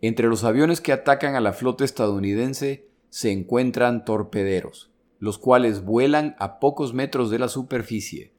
Entre 0.01 0.27
los 0.27 0.43
aviones 0.43 0.81
que 0.81 0.91
atacan 0.91 1.35
a 1.35 1.39
la 1.39 1.53
flota 1.53 1.85
estadounidense 1.85 2.89
se 3.09 3.31
encuentran 3.31 4.03
torpederos, 4.03 4.91
los 5.19 5.37
cuales 5.37 5.85
vuelan 5.85 6.35
a 6.39 6.59
pocos 6.59 6.93
metros 6.93 7.29
de 7.29 7.39
la 7.39 7.47
superficie 7.47 8.33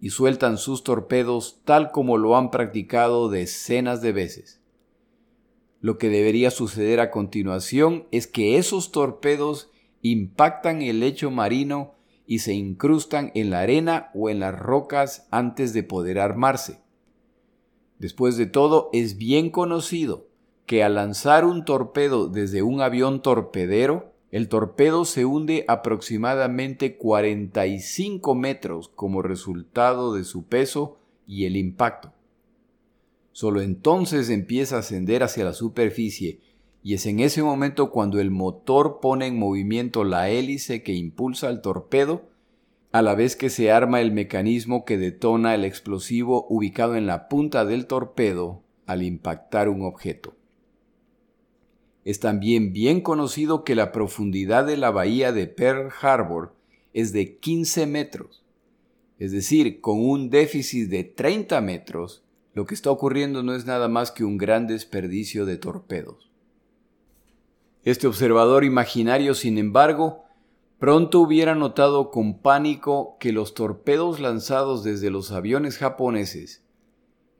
y 0.00 0.10
sueltan 0.10 0.58
sus 0.58 0.82
torpedos 0.82 1.60
tal 1.64 1.92
como 1.92 2.18
lo 2.18 2.36
han 2.36 2.50
practicado 2.50 3.28
decenas 3.28 4.02
de 4.02 4.10
veces. 4.10 4.60
Lo 5.80 5.98
que 5.98 6.08
debería 6.08 6.50
suceder 6.50 6.98
a 6.98 7.12
continuación 7.12 8.08
es 8.10 8.26
que 8.26 8.58
esos 8.58 8.90
torpedos 8.90 9.71
impactan 10.02 10.82
el 10.82 11.00
lecho 11.00 11.30
marino 11.30 11.94
y 12.26 12.40
se 12.40 12.52
incrustan 12.52 13.30
en 13.34 13.50
la 13.50 13.60
arena 13.60 14.10
o 14.14 14.28
en 14.28 14.40
las 14.40 14.58
rocas 14.58 15.26
antes 15.30 15.72
de 15.72 15.82
poder 15.82 16.18
armarse. 16.18 16.80
Después 17.98 18.36
de 18.36 18.46
todo, 18.46 18.90
es 18.92 19.16
bien 19.16 19.50
conocido 19.50 20.26
que 20.66 20.82
al 20.82 20.96
lanzar 20.96 21.44
un 21.44 21.64
torpedo 21.64 22.28
desde 22.28 22.62
un 22.62 22.80
avión 22.80 23.22
torpedero, 23.22 24.12
el 24.30 24.48
torpedo 24.48 25.04
se 25.04 25.24
hunde 25.24 25.64
aproximadamente 25.68 26.96
45 26.96 28.34
metros 28.34 28.88
como 28.88 29.22
resultado 29.22 30.14
de 30.14 30.24
su 30.24 30.44
peso 30.44 30.98
y 31.26 31.44
el 31.44 31.56
impacto. 31.56 32.12
Solo 33.32 33.60
entonces 33.60 34.30
empieza 34.30 34.76
a 34.76 34.78
ascender 34.80 35.22
hacia 35.22 35.44
la 35.44 35.52
superficie 35.52 36.40
y 36.82 36.94
es 36.94 37.06
en 37.06 37.20
ese 37.20 37.42
momento 37.42 37.90
cuando 37.90 38.20
el 38.20 38.30
motor 38.30 38.98
pone 39.00 39.26
en 39.26 39.38
movimiento 39.38 40.02
la 40.02 40.30
hélice 40.30 40.82
que 40.82 40.92
impulsa 40.92 41.48
el 41.48 41.60
torpedo, 41.60 42.28
a 42.90 43.02
la 43.02 43.14
vez 43.14 43.36
que 43.36 43.50
se 43.50 43.70
arma 43.70 44.00
el 44.00 44.12
mecanismo 44.12 44.84
que 44.84 44.98
detona 44.98 45.54
el 45.54 45.64
explosivo 45.64 46.46
ubicado 46.50 46.96
en 46.96 47.06
la 47.06 47.28
punta 47.28 47.64
del 47.64 47.86
torpedo 47.86 48.62
al 48.86 49.02
impactar 49.02 49.68
un 49.68 49.82
objeto. 49.82 50.34
Es 52.04 52.18
también 52.18 52.72
bien 52.72 53.00
conocido 53.00 53.62
que 53.62 53.76
la 53.76 53.92
profundidad 53.92 54.66
de 54.66 54.76
la 54.76 54.90
bahía 54.90 55.32
de 55.32 55.46
Pearl 55.46 55.90
Harbor 56.02 56.54
es 56.92 57.12
de 57.12 57.38
15 57.38 57.86
metros, 57.86 58.44
es 59.18 59.30
decir, 59.30 59.80
con 59.80 60.04
un 60.04 60.30
déficit 60.30 60.90
de 60.90 61.04
30 61.04 61.60
metros, 61.60 62.24
lo 62.54 62.66
que 62.66 62.74
está 62.74 62.90
ocurriendo 62.90 63.44
no 63.44 63.54
es 63.54 63.66
nada 63.66 63.86
más 63.86 64.10
que 64.10 64.24
un 64.24 64.36
gran 64.36 64.66
desperdicio 64.66 65.46
de 65.46 65.58
torpedos. 65.58 66.31
Este 67.84 68.06
observador 68.06 68.62
imaginario, 68.62 69.34
sin 69.34 69.58
embargo, 69.58 70.24
pronto 70.78 71.18
hubiera 71.18 71.56
notado 71.56 72.12
con 72.12 72.38
pánico 72.38 73.16
que 73.18 73.32
los 73.32 73.54
torpedos 73.54 74.20
lanzados 74.20 74.84
desde 74.84 75.10
los 75.10 75.32
aviones 75.32 75.78
japoneses, 75.78 76.62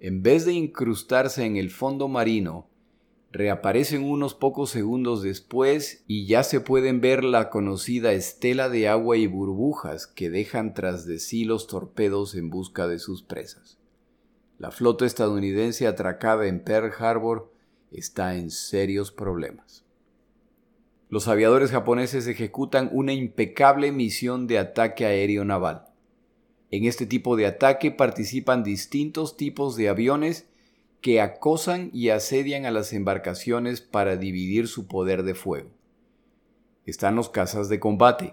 en 0.00 0.24
vez 0.24 0.44
de 0.44 0.52
incrustarse 0.52 1.44
en 1.44 1.56
el 1.56 1.70
fondo 1.70 2.08
marino, 2.08 2.66
reaparecen 3.30 4.02
unos 4.02 4.34
pocos 4.34 4.70
segundos 4.70 5.22
después 5.22 6.02
y 6.08 6.26
ya 6.26 6.42
se 6.42 6.60
pueden 6.60 7.00
ver 7.00 7.22
la 7.22 7.48
conocida 7.48 8.12
estela 8.12 8.68
de 8.68 8.88
agua 8.88 9.16
y 9.16 9.28
burbujas 9.28 10.08
que 10.08 10.28
dejan 10.28 10.74
tras 10.74 11.06
de 11.06 11.20
sí 11.20 11.44
los 11.44 11.68
torpedos 11.68 12.34
en 12.34 12.50
busca 12.50 12.88
de 12.88 12.98
sus 12.98 13.22
presas. 13.22 13.78
La 14.58 14.72
flota 14.72 15.06
estadounidense 15.06 15.86
atracada 15.86 16.48
en 16.48 16.64
Pearl 16.64 16.92
Harbor 16.98 17.52
está 17.92 18.34
en 18.34 18.50
serios 18.50 19.12
problemas. 19.12 19.84
Los 21.12 21.28
aviadores 21.28 21.70
japoneses 21.72 22.26
ejecutan 22.26 22.88
una 22.90 23.12
impecable 23.12 23.92
misión 23.92 24.46
de 24.46 24.58
ataque 24.58 25.04
aéreo 25.04 25.44
naval. 25.44 25.84
En 26.70 26.86
este 26.86 27.04
tipo 27.04 27.36
de 27.36 27.44
ataque 27.44 27.90
participan 27.90 28.64
distintos 28.64 29.36
tipos 29.36 29.76
de 29.76 29.90
aviones 29.90 30.48
que 31.02 31.20
acosan 31.20 31.90
y 31.92 32.08
asedian 32.08 32.64
a 32.64 32.70
las 32.70 32.94
embarcaciones 32.94 33.82
para 33.82 34.16
dividir 34.16 34.68
su 34.68 34.86
poder 34.86 35.22
de 35.22 35.34
fuego. 35.34 35.68
Están 36.86 37.14
los 37.14 37.28
cazas 37.28 37.68
de 37.68 37.78
combate, 37.78 38.32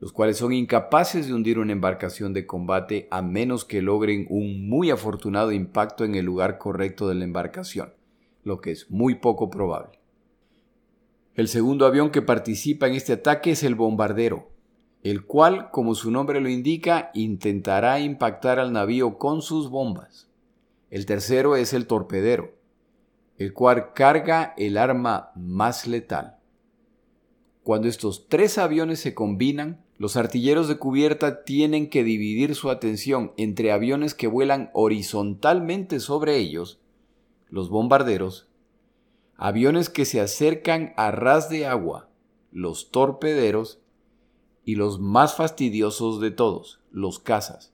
los 0.00 0.12
cuales 0.12 0.38
son 0.38 0.52
incapaces 0.52 1.28
de 1.28 1.34
hundir 1.34 1.60
una 1.60 1.70
embarcación 1.70 2.32
de 2.32 2.44
combate 2.44 3.06
a 3.12 3.22
menos 3.22 3.64
que 3.64 3.82
logren 3.82 4.26
un 4.30 4.68
muy 4.68 4.90
afortunado 4.90 5.52
impacto 5.52 6.04
en 6.04 6.16
el 6.16 6.24
lugar 6.24 6.58
correcto 6.58 7.06
de 7.06 7.14
la 7.14 7.24
embarcación, 7.24 7.94
lo 8.42 8.60
que 8.60 8.72
es 8.72 8.90
muy 8.90 9.14
poco 9.14 9.48
probable. 9.48 10.03
El 11.34 11.48
segundo 11.48 11.84
avión 11.84 12.10
que 12.10 12.22
participa 12.22 12.86
en 12.86 12.94
este 12.94 13.14
ataque 13.14 13.50
es 13.50 13.64
el 13.64 13.74
bombardero, 13.74 14.52
el 15.02 15.26
cual, 15.26 15.70
como 15.72 15.96
su 15.96 16.12
nombre 16.12 16.40
lo 16.40 16.48
indica, 16.48 17.10
intentará 17.12 17.98
impactar 17.98 18.60
al 18.60 18.72
navío 18.72 19.18
con 19.18 19.42
sus 19.42 19.68
bombas. 19.68 20.28
El 20.90 21.06
tercero 21.06 21.56
es 21.56 21.72
el 21.72 21.88
torpedero, 21.88 22.54
el 23.36 23.52
cual 23.52 23.94
carga 23.94 24.54
el 24.56 24.78
arma 24.78 25.32
más 25.34 25.88
letal. 25.88 26.36
Cuando 27.64 27.88
estos 27.88 28.28
tres 28.28 28.56
aviones 28.56 29.00
se 29.00 29.12
combinan, 29.12 29.84
los 29.98 30.16
artilleros 30.16 30.68
de 30.68 30.76
cubierta 30.76 31.42
tienen 31.42 31.90
que 31.90 32.04
dividir 32.04 32.54
su 32.54 32.70
atención 32.70 33.32
entre 33.36 33.72
aviones 33.72 34.14
que 34.14 34.28
vuelan 34.28 34.70
horizontalmente 34.72 35.98
sobre 35.98 36.36
ellos, 36.36 36.78
los 37.48 37.70
bombarderos, 37.70 38.48
aviones 39.36 39.90
que 39.90 40.04
se 40.04 40.20
acercan 40.20 40.92
a 40.96 41.10
ras 41.10 41.48
de 41.48 41.66
agua, 41.66 42.08
los 42.52 42.90
torpederos, 42.90 43.80
y 44.64 44.76
los 44.76 44.98
más 44.98 45.36
fastidiosos 45.36 46.20
de 46.20 46.30
todos, 46.30 46.80
los 46.90 47.18
cazas, 47.18 47.72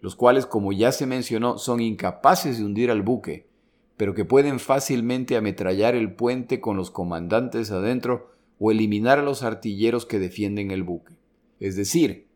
los 0.00 0.14
cuales, 0.16 0.46
como 0.46 0.72
ya 0.72 0.92
se 0.92 1.06
mencionó, 1.06 1.58
son 1.58 1.80
incapaces 1.80 2.58
de 2.58 2.64
hundir 2.64 2.90
al 2.90 3.02
buque, 3.02 3.48
pero 3.96 4.14
que 4.14 4.24
pueden 4.24 4.58
fácilmente 4.58 5.36
ametrallar 5.36 5.94
el 5.94 6.14
puente 6.14 6.60
con 6.60 6.76
los 6.76 6.90
comandantes 6.90 7.70
adentro 7.70 8.32
o 8.58 8.70
eliminar 8.70 9.18
a 9.18 9.22
los 9.22 9.42
artilleros 9.42 10.06
que 10.06 10.18
defienden 10.18 10.70
el 10.70 10.82
buque. 10.82 11.14
Es 11.60 11.76
decir, 11.76 12.26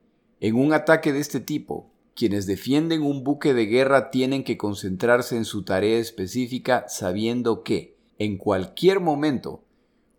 en 0.40 0.57
un 0.57 0.73
ataque 0.73 1.12
de 1.12 1.21
este 1.21 1.40
tipo, 1.40 1.90
quienes 2.14 2.47
defienden 2.47 3.03
un 3.03 3.25
buque 3.25 3.55
de 3.55 3.66
guerra 3.66 4.11
tienen 4.11 4.42
que 4.42 4.57
concentrarse 4.57 5.37
en 5.37 5.45
su 5.45 5.64
tarea 5.64 5.99
específica 5.99 6.87
sabiendo 6.88 7.62
que, 7.62 7.96
en 8.19 8.39
cualquier 8.39 9.01
momento, 9.01 9.63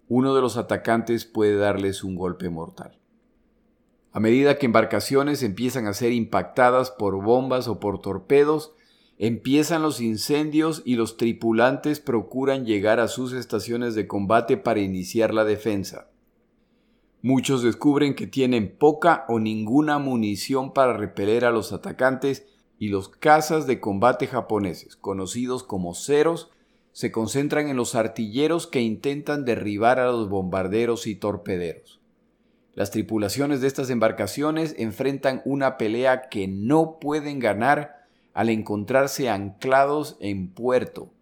uno 0.08 0.36
de 0.36 0.42
los 0.42 0.58
atacantes 0.58 1.26
puede 1.26 1.56
darles 1.56 2.04
un 2.04 2.16
golpe 2.16 2.50
mortal. 2.50 2.98
A 4.12 4.20
medida 4.20 4.58
que 4.58 4.66
embarcaciones 4.66 5.44
empiezan 5.44 5.86
a 5.86 5.94
ser 5.94 6.12
impactadas 6.12 6.92
por 6.92 7.22
bombas 7.24 7.68
o 7.68 7.80
por 7.80 8.02
torpedos, 8.02 8.74
empiezan 9.18 9.82
los 9.82 10.00
incendios 10.00 10.82
y 10.86 10.96
los 10.96 11.18
tripulantes 11.18 12.00
procuran 12.00 12.66
llegar 12.66 13.00
a 13.00 13.08
sus 13.08 13.34
estaciones 13.34 13.96
de 13.96 14.08
combate 14.08 14.58
para 14.58 14.80
iniciar 14.80 15.34
la 15.34 15.44
defensa. 15.44 16.10
Muchos 17.22 17.64
descubren 17.64 18.16
que 18.16 18.28
tienen 18.28 18.76
poca 18.78 19.26
o 19.28 19.40
ninguna 19.40 19.98
munición 19.98 20.72
para 20.72 20.94
repeler 20.94 21.46
a 21.46 21.52
los 21.52 21.74
atacantes 21.74 22.48
y 22.80 22.90
los 22.90 23.10
cazas 23.10 23.66
de 23.66 23.80
combate 23.80 24.28
japoneses, 24.28 24.96
conocidos 24.96 25.64
como 25.64 25.96
ceros, 25.96 26.52
se 26.98 27.12
concentran 27.12 27.68
en 27.68 27.78
los 27.78 27.94
artilleros 27.94 28.66
que 28.66 28.82
intentan 28.82 29.46
derribar 29.46 30.00
a 30.00 30.08
los 30.08 30.30
bombarderos 30.30 31.06
y 31.06 31.14
torpederos. 31.14 32.02
Las 32.74 32.90
tripulaciones 32.90 33.62
de 33.62 33.68
estas 33.68 33.92
embarcaciones 33.92 34.74
enfrentan 34.80 35.44
una 35.46 35.78
pelea 35.78 36.28
que 36.28 36.48
no 36.48 36.98
pueden 37.00 37.38
ganar 37.38 38.08
al 38.34 38.50
encontrarse 38.50 39.30
anclados 39.30 40.18
en 40.22 40.50
puerto, 40.50 41.14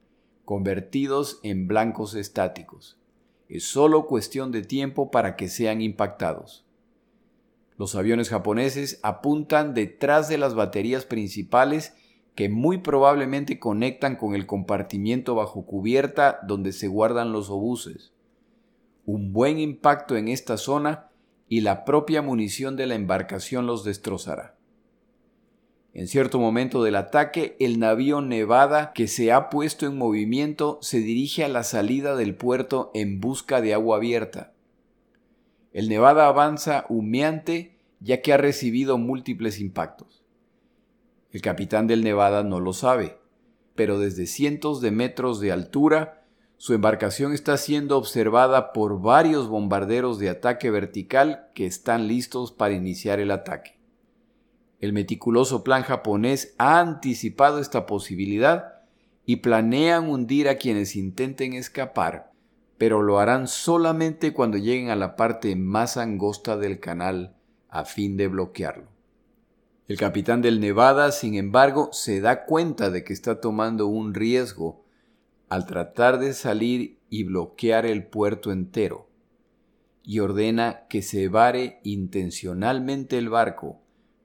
convertidos 0.46 1.42
en 1.44 1.68
blancos 1.68 2.16
estáticos. 2.16 2.98
Es 3.50 3.66
solo 3.66 4.08
cuestión 4.08 4.54
de 4.54 4.62
tiempo 4.62 5.12
para 5.12 5.36
que 5.36 5.50
sean 5.50 5.82
impactados. 5.82 6.66
Los 7.78 7.96
aviones 7.96 8.30
japoneses 8.30 9.02
apuntan 9.04 9.74
detrás 9.74 10.30
de 10.30 10.38
las 10.38 10.56
baterías 10.56 11.04
principales 11.04 11.94
que 12.36 12.50
muy 12.50 12.80
probablemente 12.80 13.60
conectan 13.60 14.18
con 14.18 14.36
el 14.36 14.46
compartimiento 14.46 15.36
bajo 15.36 15.66
cubierta 15.66 16.40
donde 16.46 16.74
se 16.74 16.88
guardan 16.88 17.32
los 17.32 17.50
obuses. 17.50 18.14
Un 19.06 19.32
buen 19.32 19.58
impacto 19.58 20.18
en 20.18 20.28
esta 20.28 20.58
zona 20.58 21.10
y 21.48 21.62
la 21.62 21.86
propia 21.86 22.22
munición 22.22 22.76
de 22.76 22.88
la 22.88 22.96
embarcación 22.96 23.66
los 23.66 23.84
destrozará. 23.84 24.56
En 25.94 26.10
cierto 26.10 26.40
momento 26.40 26.84
del 26.84 26.98
ataque, 26.98 27.56
el 27.62 27.80
navío 27.80 28.20
Nevada 28.20 28.92
que 28.94 29.08
se 29.08 29.32
ha 29.32 29.50
puesto 29.50 29.86
en 29.86 29.98
movimiento 29.98 30.78
se 30.82 31.00
dirige 31.00 31.46
a 31.46 31.48
la 31.48 31.64
salida 31.64 32.18
del 32.18 32.36
puerto 32.36 32.92
en 32.94 33.22
busca 33.22 33.62
de 33.62 33.74
agua 33.74 33.96
abierta. 33.96 34.52
El 35.72 35.88
Nevada 35.88 36.28
avanza 36.28 36.86
humeante 36.90 37.78
ya 38.02 38.22
que 38.22 38.34
ha 38.34 38.38
recibido 38.38 38.98
múltiples 38.98 39.62
impactos. 39.62 40.15
El 41.36 41.42
capitán 41.42 41.86
del 41.86 42.02
Nevada 42.02 42.44
no 42.44 42.62
lo 42.62 42.72
sabe, 42.72 43.18
pero 43.76 44.00
desde 44.00 44.26
cientos 44.26 44.80
de 44.80 44.92
metros 44.92 45.42
de 45.42 45.52
altura, 45.52 46.24
su 46.56 46.74
embarcación 46.74 47.34
está 47.34 47.58
siendo 47.58 47.98
observada 47.98 48.72
por 48.72 49.02
varios 49.02 49.50
bombarderos 49.50 50.18
de 50.18 50.30
ataque 50.30 50.72
vertical 50.72 51.50
que 51.54 51.66
están 51.66 52.08
listos 52.08 52.54
para 52.54 52.74
iniciar 52.74 53.20
el 53.20 53.32
ataque. 53.32 53.78
El 54.80 54.94
meticuloso 54.94 55.62
plan 55.66 55.84
japonés 55.84 56.56
ha 56.58 56.80
anticipado 56.80 57.60
esta 57.60 57.86
posibilidad 57.86 58.84
y 59.26 59.36
planean 59.36 60.08
hundir 60.08 60.48
a 60.48 60.56
quienes 60.56 60.96
intenten 60.96 61.52
escapar, 61.52 62.32
pero 62.78 63.02
lo 63.02 63.20
harán 63.20 63.50
solamente 63.50 64.32
cuando 64.32 64.58
lleguen 64.58 64.90
a 64.90 64.96
la 64.96 65.18
parte 65.18 65.58
más 65.58 65.98
angosta 65.98 66.56
del 66.56 66.80
canal 66.80 67.36
a 67.68 67.84
fin 67.84 68.16
de 68.16 68.30
bloquearlo. 68.30 68.95
El 69.88 69.98
capitán 69.98 70.42
del 70.42 70.60
Nevada, 70.60 71.12
sin 71.12 71.36
embargo, 71.36 71.90
se 71.92 72.20
da 72.20 72.46
cuenta 72.46 72.90
de 72.90 73.04
que 73.04 73.14
está 73.14 73.40
tomando 73.40 73.86
un 73.86 74.16
riesgo 74.16 74.84
al 75.48 75.68
tratar 75.68 76.18
de 76.18 76.34
salir 76.34 77.00
y 77.10 77.24
bloquear 77.24 77.86
el 77.86 78.08
puerto 78.08 78.52
entero, 78.52 79.08
y 80.02 80.20
ordena 80.20 80.88
que 80.90 81.04
se 81.04 81.28
vare 81.28 81.82
intencionalmente 81.84 83.20
el 83.20 83.30
barco 83.30 83.80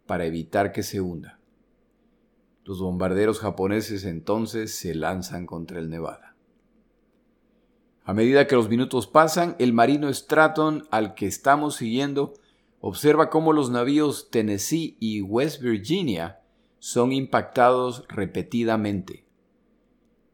para 0.07 0.25
evitar 0.25 0.73
que 0.73 0.83
se 0.83 1.03
hunda. 1.03 1.41
Los 2.65 2.81
bombarderos 2.81 3.39
japoneses 3.39 4.05
entonces 4.05 4.75
se 4.75 4.95
lanzan 4.95 5.45
contra 5.45 5.79
el 5.79 5.91
Nevada. 5.91 6.37
A 8.05 8.15
medida 8.15 8.47
que 8.47 8.57
los 8.57 8.71
minutos 8.71 9.07
pasan, 9.07 9.57
el 9.59 9.75
marino 9.75 10.13
Stratton 10.13 10.89
al 10.91 11.15
que 11.15 11.27
estamos 11.27 11.77
siguiendo 11.77 12.33
observa 12.81 13.31
cómo 13.31 13.53
los 13.53 13.71
navíos 13.71 14.31
Tennessee 14.31 14.97
y 14.99 15.21
West 15.21 15.63
Virginia 15.63 16.41
son 16.79 17.13
impactados 17.13 18.05
repetidamente. 18.09 19.27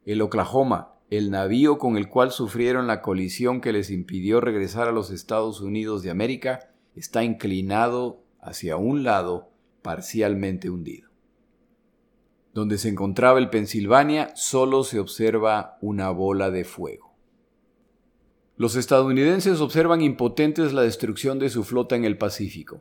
El 0.04 0.22
Oklahoma, 0.22 0.94
el 1.10 1.30
navío 1.30 1.78
con 1.78 1.96
el 1.96 2.08
cual 2.08 2.30
sufrieron 2.30 2.86
la 2.86 3.02
colisión 3.02 3.60
que 3.60 3.72
les 3.72 3.90
impidió 3.90 4.40
regresar 4.40 4.86
a 4.88 4.92
los 4.92 5.10
Estados 5.10 5.60
Unidos 5.60 6.02
de 6.02 6.10
América, 6.10 6.70
está 6.94 7.24
inclinado 7.24 8.22
hacia 8.40 8.76
un 8.76 9.02
lado 9.02 9.50
parcialmente 9.82 10.70
hundido. 10.70 11.10
Donde 12.54 12.78
se 12.78 12.88
encontraba 12.88 13.38
el 13.38 13.50
Pennsylvania 13.50 14.30
solo 14.34 14.84
se 14.84 15.00
observa 15.00 15.78
una 15.80 16.10
bola 16.10 16.50
de 16.50 16.64
fuego. 16.64 17.05
Los 18.58 18.74
estadounidenses 18.74 19.60
observan 19.60 20.00
impotentes 20.00 20.72
la 20.72 20.80
destrucción 20.80 21.38
de 21.38 21.50
su 21.50 21.62
flota 21.62 21.94
en 21.94 22.06
el 22.06 22.16
Pacífico. 22.16 22.80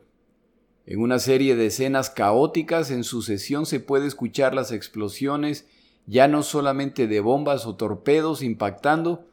En 0.86 1.00
una 1.00 1.18
serie 1.18 1.54
de 1.54 1.66
escenas 1.66 2.08
caóticas 2.08 2.90
en 2.90 3.04
sucesión 3.04 3.66
se 3.66 3.80
puede 3.80 4.06
escuchar 4.06 4.54
las 4.54 4.72
explosiones 4.72 5.66
ya 6.06 6.28
no 6.28 6.42
solamente 6.42 7.06
de 7.06 7.20
bombas 7.20 7.66
o 7.66 7.74
torpedos 7.74 8.42
impactando, 8.42 9.26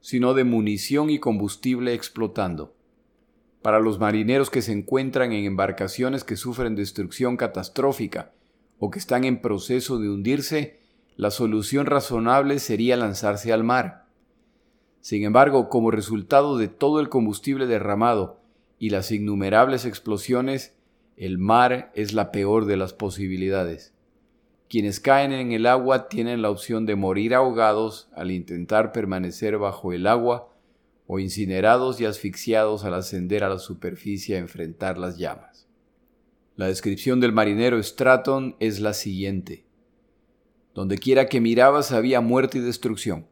sino 0.00 0.34
de 0.34 0.44
munición 0.44 1.10
y 1.10 1.18
combustible 1.18 1.94
explotando. 1.94 2.74
Para 3.62 3.80
los 3.80 3.98
marineros 3.98 4.50
que 4.50 4.62
se 4.62 4.72
encuentran 4.72 5.32
en 5.32 5.46
embarcaciones 5.46 6.22
que 6.22 6.36
sufren 6.36 6.76
destrucción 6.76 7.36
catastrófica 7.36 8.30
o 8.78 8.90
que 8.90 9.00
están 9.00 9.24
en 9.24 9.40
proceso 9.40 9.98
de 9.98 10.10
hundirse, 10.10 10.78
la 11.16 11.32
solución 11.32 11.86
razonable 11.86 12.60
sería 12.60 12.96
lanzarse 12.96 13.52
al 13.52 13.64
mar. 13.64 14.07
Sin 15.00 15.24
embargo, 15.24 15.68
como 15.68 15.90
resultado 15.90 16.58
de 16.58 16.68
todo 16.68 17.00
el 17.00 17.08
combustible 17.08 17.66
derramado 17.66 18.40
y 18.78 18.90
las 18.90 19.10
innumerables 19.10 19.84
explosiones, 19.84 20.74
el 21.16 21.38
mar 21.38 21.90
es 21.94 22.12
la 22.12 22.30
peor 22.30 22.66
de 22.66 22.76
las 22.76 22.92
posibilidades. 22.92 23.94
Quienes 24.68 25.00
caen 25.00 25.32
en 25.32 25.52
el 25.52 25.66
agua 25.66 26.08
tienen 26.08 26.42
la 26.42 26.50
opción 26.50 26.84
de 26.84 26.94
morir 26.94 27.34
ahogados 27.34 28.08
al 28.14 28.30
intentar 28.30 28.92
permanecer 28.92 29.56
bajo 29.56 29.92
el 29.92 30.06
agua 30.06 30.52
o 31.06 31.18
incinerados 31.18 32.00
y 32.00 32.04
asfixiados 32.04 32.84
al 32.84 32.94
ascender 32.94 33.42
a 33.42 33.48
la 33.48 33.58
superficie 33.58 34.36
a 34.36 34.40
enfrentar 34.40 34.98
las 34.98 35.16
llamas. 35.16 35.66
La 36.54 36.66
descripción 36.66 37.18
del 37.18 37.32
marinero 37.32 37.82
Stratton 37.82 38.56
es 38.60 38.78
la 38.80 38.92
siguiente. 38.92 39.64
Donde 40.74 40.98
quiera 40.98 41.26
que 41.26 41.40
mirabas 41.40 41.92
había 41.92 42.20
muerte 42.20 42.58
y 42.58 42.60
destrucción. 42.60 43.26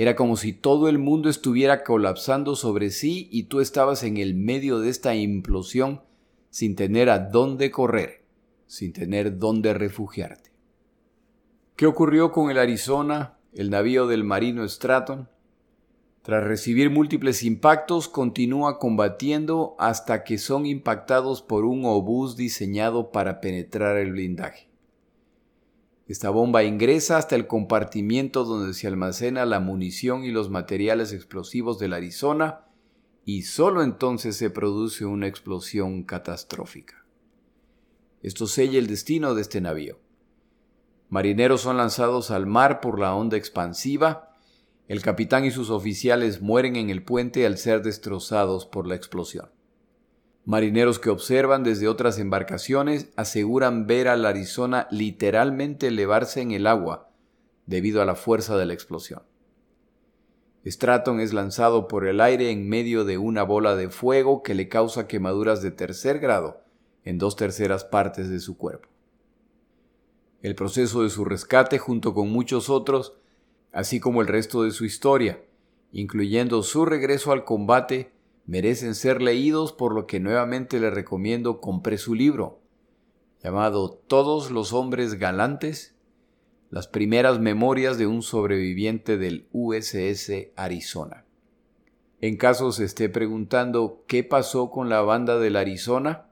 Era 0.00 0.16
como 0.16 0.38
si 0.38 0.54
todo 0.54 0.88
el 0.88 0.96
mundo 0.96 1.28
estuviera 1.28 1.84
colapsando 1.84 2.56
sobre 2.56 2.88
sí 2.88 3.28
y 3.30 3.42
tú 3.42 3.60
estabas 3.60 4.02
en 4.02 4.16
el 4.16 4.34
medio 4.34 4.78
de 4.80 4.88
esta 4.88 5.14
implosión 5.14 6.00
sin 6.48 6.74
tener 6.74 7.10
a 7.10 7.18
dónde 7.18 7.70
correr, 7.70 8.24
sin 8.66 8.94
tener 8.94 9.36
dónde 9.36 9.74
refugiarte. 9.74 10.52
¿Qué 11.76 11.84
ocurrió 11.84 12.32
con 12.32 12.50
el 12.50 12.56
Arizona, 12.56 13.36
el 13.52 13.68
navío 13.68 14.06
del 14.06 14.24
marino 14.24 14.66
Stratton? 14.66 15.28
Tras 16.22 16.44
recibir 16.44 16.88
múltiples 16.88 17.42
impactos, 17.42 18.08
continúa 18.08 18.78
combatiendo 18.78 19.76
hasta 19.78 20.24
que 20.24 20.38
son 20.38 20.64
impactados 20.64 21.42
por 21.42 21.66
un 21.66 21.84
obús 21.84 22.38
diseñado 22.38 23.12
para 23.12 23.42
penetrar 23.42 23.98
el 23.98 24.12
blindaje. 24.12 24.69
Esta 26.10 26.28
bomba 26.28 26.64
ingresa 26.64 27.18
hasta 27.18 27.36
el 27.36 27.46
compartimiento 27.46 28.42
donde 28.42 28.74
se 28.74 28.88
almacena 28.88 29.46
la 29.46 29.60
munición 29.60 30.24
y 30.24 30.32
los 30.32 30.50
materiales 30.50 31.12
explosivos 31.12 31.78
del 31.78 31.92
Arizona 31.92 32.64
y 33.24 33.42
solo 33.42 33.84
entonces 33.84 34.36
se 34.36 34.50
produce 34.50 35.04
una 35.04 35.28
explosión 35.28 36.02
catastrófica. 36.02 37.06
Esto 38.24 38.48
sella 38.48 38.80
el 38.80 38.88
destino 38.88 39.36
de 39.36 39.42
este 39.42 39.60
navío. 39.60 40.00
Marineros 41.10 41.60
son 41.60 41.76
lanzados 41.76 42.32
al 42.32 42.44
mar 42.44 42.80
por 42.80 42.98
la 42.98 43.14
onda 43.14 43.36
expansiva 43.36 44.36
el 44.88 45.02
capitán 45.02 45.44
y 45.44 45.52
sus 45.52 45.70
oficiales 45.70 46.42
mueren 46.42 46.74
en 46.74 46.90
el 46.90 47.04
puente 47.04 47.46
al 47.46 47.56
ser 47.56 47.82
destrozados 47.82 48.66
por 48.66 48.88
la 48.88 48.96
explosión. 48.96 49.50
Marineros 50.44 50.98
que 50.98 51.10
observan 51.10 51.62
desde 51.62 51.88
otras 51.88 52.18
embarcaciones 52.18 53.10
aseguran 53.16 53.86
ver 53.86 54.08
al 54.08 54.24
Arizona 54.24 54.88
literalmente 54.90 55.88
elevarse 55.88 56.40
en 56.40 56.50
el 56.52 56.66
agua 56.66 57.10
debido 57.66 58.02
a 58.02 58.04
la 58.04 58.14
fuerza 58.14 58.56
de 58.56 58.66
la 58.66 58.74
explosión. 58.74 59.22
Stratton 60.66 61.20
es 61.20 61.32
lanzado 61.32 61.88
por 61.88 62.06
el 62.06 62.20
aire 62.20 62.50
en 62.50 62.68
medio 62.68 63.04
de 63.04 63.18
una 63.18 63.42
bola 63.42 63.76
de 63.76 63.88
fuego 63.88 64.42
que 64.42 64.54
le 64.54 64.68
causa 64.68 65.06
quemaduras 65.06 65.62
de 65.62 65.70
tercer 65.70 66.18
grado 66.18 66.62
en 67.04 67.18
dos 67.18 67.36
terceras 67.36 67.84
partes 67.84 68.28
de 68.28 68.40
su 68.40 68.58
cuerpo. 68.58 68.88
El 70.42 70.54
proceso 70.54 71.02
de 71.02 71.10
su 71.10 71.24
rescate 71.24 71.78
junto 71.78 72.12
con 72.12 72.30
muchos 72.30 72.70
otros 72.70 73.14
así 73.72 74.00
como 74.00 74.20
el 74.20 74.28
resto 74.28 74.62
de 74.64 74.70
su 74.70 74.84
historia, 74.84 75.42
incluyendo 75.92 76.62
su 76.62 76.84
regreso 76.84 77.32
al 77.32 77.44
combate, 77.44 78.12
merecen 78.46 78.94
ser 78.94 79.22
leídos 79.22 79.72
por 79.72 79.94
lo 79.94 80.06
que 80.06 80.20
nuevamente 80.20 80.80
le 80.80 80.90
recomiendo 80.90 81.60
compre 81.60 81.98
su 81.98 82.14
libro, 82.14 82.60
llamado 83.42 83.90
Todos 83.90 84.50
los 84.50 84.72
hombres 84.72 85.14
galantes, 85.14 85.96
las 86.70 86.88
primeras 86.88 87.40
memorias 87.40 87.98
de 87.98 88.06
un 88.06 88.22
sobreviviente 88.22 89.18
del 89.18 89.48
USS 89.52 90.52
Arizona. 90.56 91.24
En 92.20 92.36
caso 92.36 92.70
se 92.70 92.84
esté 92.84 93.08
preguntando 93.08 94.04
qué 94.06 94.22
pasó 94.22 94.70
con 94.70 94.88
la 94.88 95.00
banda 95.00 95.38
del 95.38 95.56
Arizona, 95.56 96.26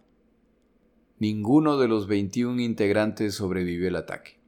ninguno 1.19 1.79
de 1.79 1.89
los 1.89 2.07
21 2.07 2.61
integrantes 2.61 3.35
sobrevivió 3.35 3.89
el 3.89 3.97
ataque. 3.97 4.39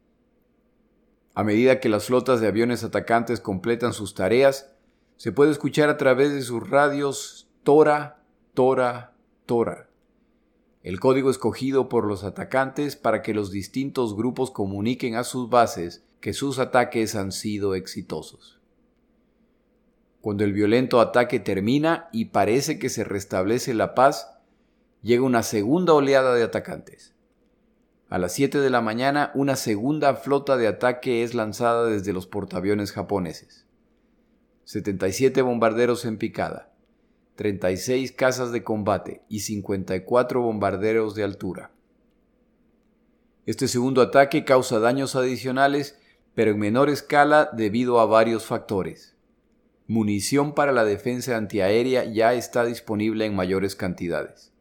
A 1.35 1.43
medida 1.43 1.81
que 1.81 1.89
las 1.89 2.07
flotas 2.07 2.41
de 2.41 2.49
aviones 2.49 2.85
atacantes 2.85 3.41
completan 3.41 3.93
sus 3.93 4.15
tareas, 4.15 4.75
se 5.17 5.33
puede 5.33 5.51
escuchar 5.51 5.89
a 5.89 5.97
través 5.97 6.33
de 6.33 6.43
sus 6.43 6.69
radios 6.69 7.50
Tora, 7.63 8.23
Tora, 8.55 9.13
Tora, 9.45 9.91
el 10.83 10.99
código 10.99 11.31
escogido 11.31 11.91
por 11.91 12.07
los 12.07 12.25
atacantes 12.25 12.97
para 12.97 13.21
que 13.21 13.35
los 13.35 13.51
distintos 13.51 14.17
grupos 14.17 14.51
comuniquen 14.51 15.15
a 15.15 15.25
sus 15.25 15.51
bases 15.51 16.03
que 16.23 16.33
sus 16.33 16.59
ataques 16.59 17.15
han 17.17 17.33
sido 17.33 17.75
exitosos. 17.75 18.63
Cuando 20.23 20.45
el 20.45 20.55
violento 20.55 21.03
ataque 21.03 21.39
termina 21.39 22.09
y 22.13 22.27
parece 22.27 22.79
que 22.79 22.89
se 22.89 23.05
restablece 23.05 23.75
la 23.75 23.95
paz, 23.95 24.39
llega 25.03 25.23
una 25.23 25.43
segunda 25.43 25.93
oleada 25.93 26.35
de 26.35 26.45
atacantes. 26.45 27.15
A 28.09 28.17
las 28.17 28.33
7 28.33 28.59
de 28.59 28.71
la 28.71 28.81
mañana, 28.81 29.33
una 29.35 29.55
segunda 29.55 30.15
flota 30.15 30.57
de 30.57 30.67
ataque 30.67 31.23
es 31.23 31.35
lanzada 31.35 31.85
desde 31.85 32.15
los 32.15 32.27
portaaviones 32.27 32.93
japoneses. 32.93 33.67
77 34.65 35.43
bombarderos 35.43 36.07
en 36.07 36.17
picada, 36.17 36.70
36 37.41 38.13
casas 38.13 38.53
de 38.53 38.63
combate 38.63 39.23
y 39.31 39.41
54 39.41 40.43
bombarderos 40.43 41.15
de 41.15 41.25
altura. 41.25 41.71
Este 43.47 43.67
segundo 43.67 44.03
ataque 44.03 44.45
causa 44.45 44.79
daños 44.79 45.17
adicionales, 45.17 45.99
pero 46.35 46.51
en 46.51 46.59
menor 46.59 46.91
escala 46.91 47.49
debido 47.55 47.99
a 47.99 48.05
varios 48.05 48.45
factores. 48.45 49.17
Munición 49.87 50.55
para 50.55 50.73
la 50.73 50.85
defensa 50.85 51.39
antiaérea 51.39 52.05
ya 52.05 52.35
está 52.35 52.67
disponible 52.67 53.25
en 53.25 53.35
mayores 53.35 53.75
cantidades. 53.75 54.53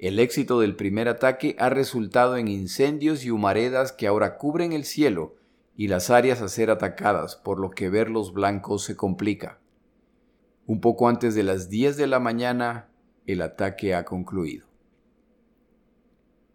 El 0.00 0.18
éxito 0.18 0.58
del 0.58 0.74
primer 0.74 1.06
ataque 1.06 1.54
ha 1.60 1.70
resultado 1.70 2.36
en 2.36 2.48
incendios 2.48 3.24
y 3.24 3.30
humaredas 3.30 3.92
que 3.92 4.08
ahora 4.08 4.36
cubren 4.36 4.72
el 4.72 4.82
cielo 4.82 5.36
y 5.76 5.86
las 5.86 6.10
áreas 6.10 6.42
a 6.42 6.48
ser 6.48 6.72
atacadas, 6.72 7.36
por 7.36 7.60
lo 7.60 7.70
que 7.70 7.88
ver 7.88 8.10
los 8.10 8.32
blancos 8.32 8.82
se 8.82 8.96
complica. 8.96 9.60
Un 10.66 10.80
poco 10.80 11.08
antes 11.08 11.34
de 11.34 11.42
las 11.42 11.68
10 11.68 11.98
de 11.98 12.06
la 12.06 12.20
mañana, 12.20 12.88
el 13.26 13.42
ataque 13.42 13.94
ha 13.94 14.06
concluido. 14.06 14.66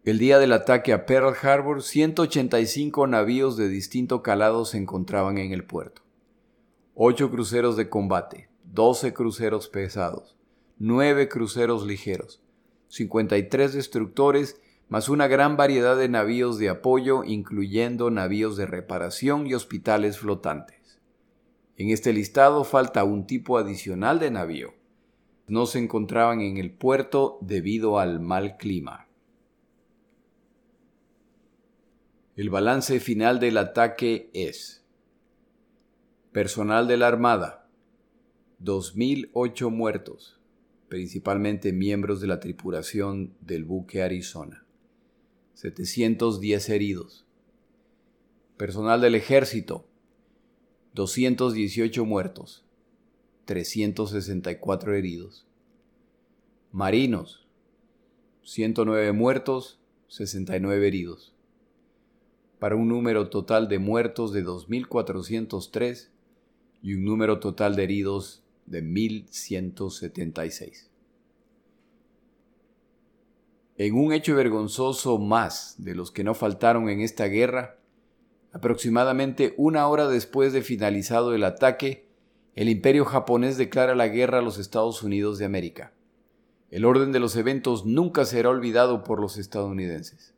El 0.02 0.18
día 0.18 0.40
del 0.40 0.52
ataque 0.52 0.92
a 0.92 1.06
Pearl 1.06 1.36
Harbor, 1.40 1.80
185 1.80 3.06
navíos 3.06 3.56
de 3.56 3.68
distinto 3.68 4.22
calado 4.22 4.64
se 4.64 4.78
encontraban 4.78 5.38
en 5.38 5.52
el 5.52 5.62
puerto. 5.62 6.02
8 6.94 7.30
cruceros 7.30 7.76
de 7.76 7.88
combate, 7.88 8.48
12 8.64 9.12
cruceros 9.14 9.68
pesados, 9.68 10.36
9 10.78 11.28
cruceros 11.28 11.86
ligeros, 11.86 12.42
53 12.88 13.74
destructores, 13.74 14.60
más 14.88 15.08
una 15.08 15.28
gran 15.28 15.56
variedad 15.56 15.96
de 15.96 16.08
navíos 16.08 16.58
de 16.58 16.68
apoyo, 16.68 17.22
incluyendo 17.22 18.10
navíos 18.10 18.56
de 18.56 18.66
reparación 18.66 19.46
y 19.46 19.54
hospitales 19.54 20.18
flotantes. 20.18 20.79
En 21.80 21.88
este 21.88 22.12
listado 22.12 22.64
falta 22.64 23.04
un 23.04 23.26
tipo 23.26 23.56
adicional 23.56 24.18
de 24.18 24.30
navío. 24.30 24.74
No 25.46 25.64
se 25.64 25.78
encontraban 25.78 26.42
en 26.42 26.58
el 26.58 26.72
puerto 26.72 27.38
debido 27.40 27.98
al 27.98 28.20
mal 28.20 28.58
clima. 28.58 29.08
El 32.36 32.50
balance 32.50 33.00
final 33.00 33.40
del 33.40 33.56
ataque 33.56 34.28
es 34.34 34.84
Personal 36.32 36.86
de 36.86 36.98
la 36.98 37.08
Armada 37.08 37.66
2.008 38.62 39.70
muertos, 39.70 40.38
principalmente 40.90 41.72
miembros 41.72 42.20
de 42.20 42.26
la 42.26 42.40
tripulación 42.40 43.32
del 43.40 43.64
buque 43.64 44.02
Arizona. 44.02 44.66
710 45.54 46.68
heridos. 46.68 47.24
Personal 48.58 49.00
del 49.00 49.14
ejército, 49.14 49.89
218 50.94 52.04
muertos, 52.04 52.64
364 53.44 54.94
heridos. 54.94 55.46
Marinos, 56.72 57.46
109 58.42 59.12
muertos, 59.12 59.80
69 60.08 60.86
heridos. 60.86 61.32
Para 62.58 62.76
un 62.76 62.88
número 62.88 63.30
total 63.30 63.68
de 63.68 63.78
muertos 63.78 64.32
de 64.32 64.44
2.403 64.44 66.08
y 66.82 66.94
un 66.94 67.04
número 67.04 67.38
total 67.38 67.76
de 67.76 67.84
heridos 67.84 68.42
de 68.66 68.82
1176. 68.82 70.90
En 73.78 73.94
un 73.94 74.12
hecho 74.12 74.34
vergonzoso 74.34 75.18
más 75.18 75.76
de 75.78 75.94
los 75.94 76.10
que 76.10 76.24
no 76.24 76.34
faltaron 76.34 76.90
en 76.90 77.00
esta 77.00 77.26
guerra, 77.26 77.79
aproximadamente 78.52 79.54
una 79.56 79.86
hora 79.86 80.08
después 80.08 80.52
de 80.52 80.62
finalizado 80.62 81.34
el 81.34 81.44
ataque, 81.44 82.06
el 82.54 82.68
imperio 82.68 83.04
japonés 83.04 83.56
declara 83.56 83.94
la 83.94 84.08
guerra 84.08 84.38
a 84.38 84.42
los 84.42 84.58
Estados 84.58 85.02
Unidos 85.02 85.38
de 85.38 85.44
América. 85.44 85.92
El 86.70 86.84
orden 86.84 87.12
de 87.12 87.20
los 87.20 87.36
eventos 87.36 87.84
nunca 87.84 88.24
será 88.24 88.50
olvidado 88.50 89.02
por 89.02 89.20
los 89.20 89.38
estadounidenses, 89.38 90.34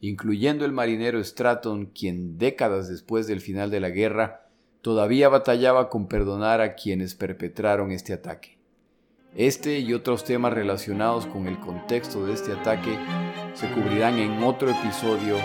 incluyendo 0.00 0.64
el 0.64 0.72
marinero 0.72 1.22
Stratton, 1.22 1.86
quien 1.86 2.38
décadas 2.38 2.88
después 2.88 3.26
del 3.26 3.40
final 3.40 3.70
de 3.70 3.80
la 3.80 3.90
guerra 3.90 4.48
todavía 4.82 5.30
batallaba 5.30 5.88
con 5.88 6.08
perdonar 6.08 6.60
a 6.60 6.74
quienes 6.74 7.14
perpetraron 7.14 7.90
este 7.90 8.12
ataque. 8.12 8.58
Este 9.34 9.80
y 9.80 9.94
otros 9.94 10.22
temas 10.22 10.52
relacionados 10.52 11.26
con 11.26 11.48
el 11.48 11.58
contexto 11.58 12.26
de 12.26 12.34
este 12.34 12.52
ataque 12.52 12.96
se 13.54 13.68
cubrirán 13.70 14.18
en 14.18 14.44
otro 14.44 14.70
episodio 14.70 15.36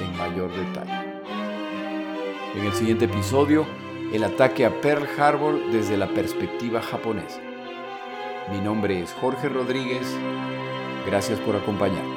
en 0.00 0.16
mayor 0.18 0.50
detalle. 0.50 1.07
En 2.58 2.64
el 2.64 2.72
siguiente 2.72 3.04
episodio, 3.04 3.64
el 4.12 4.24
ataque 4.24 4.64
a 4.64 4.80
Pearl 4.80 5.06
Harbor 5.16 5.70
desde 5.70 5.96
la 5.96 6.12
perspectiva 6.12 6.82
japonesa. 6.82 7.40
Mi 8.50 8.60
nombre 8.60 9.00
es 9.00 9.12
Jorge 9.12 9.48
Rodríguez. 9.48 10.02
Gracias 11.06 11.38
por 11.38 11.54
acompañarme. 11.54 12.16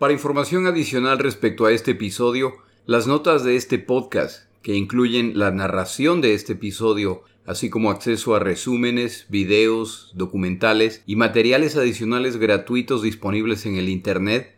Para 0.00 0.12
información 0.12 0.66
adicional 0.66 1.20
respecto 1.20 1.66
a 1.66 1.70
este 1.70 1.92
episodio, 1.92 2.54
las 2.86 3.06
notas 3.06 3.44
de 3.44 3.54
este 3.54 3.78
podcast, 3.78 4.48
que 4.60 4.74
incluyen 4.74 5.38
la 5.38 5.52
narración 5.52 6.20
de 6.20 6.34
este 6.34 6.54
episodio, 6.54 7.22
así 7.46 7.70
como 7.70 7.92
acceso 7.92 8.34
a 8.34 8.40
resúmenes, 8.40 9.26
videos, 9.28 10.10
documentales 10.16 11.04
y 11.06 11.14
materiales 11.14 11.76
adicionales 11.76 12.36
gratuitos 12.36 13.00
disponibles 13.00 13.64
en 13.64 13.76
el 13.76 13.88
Internet, 13.88 14.57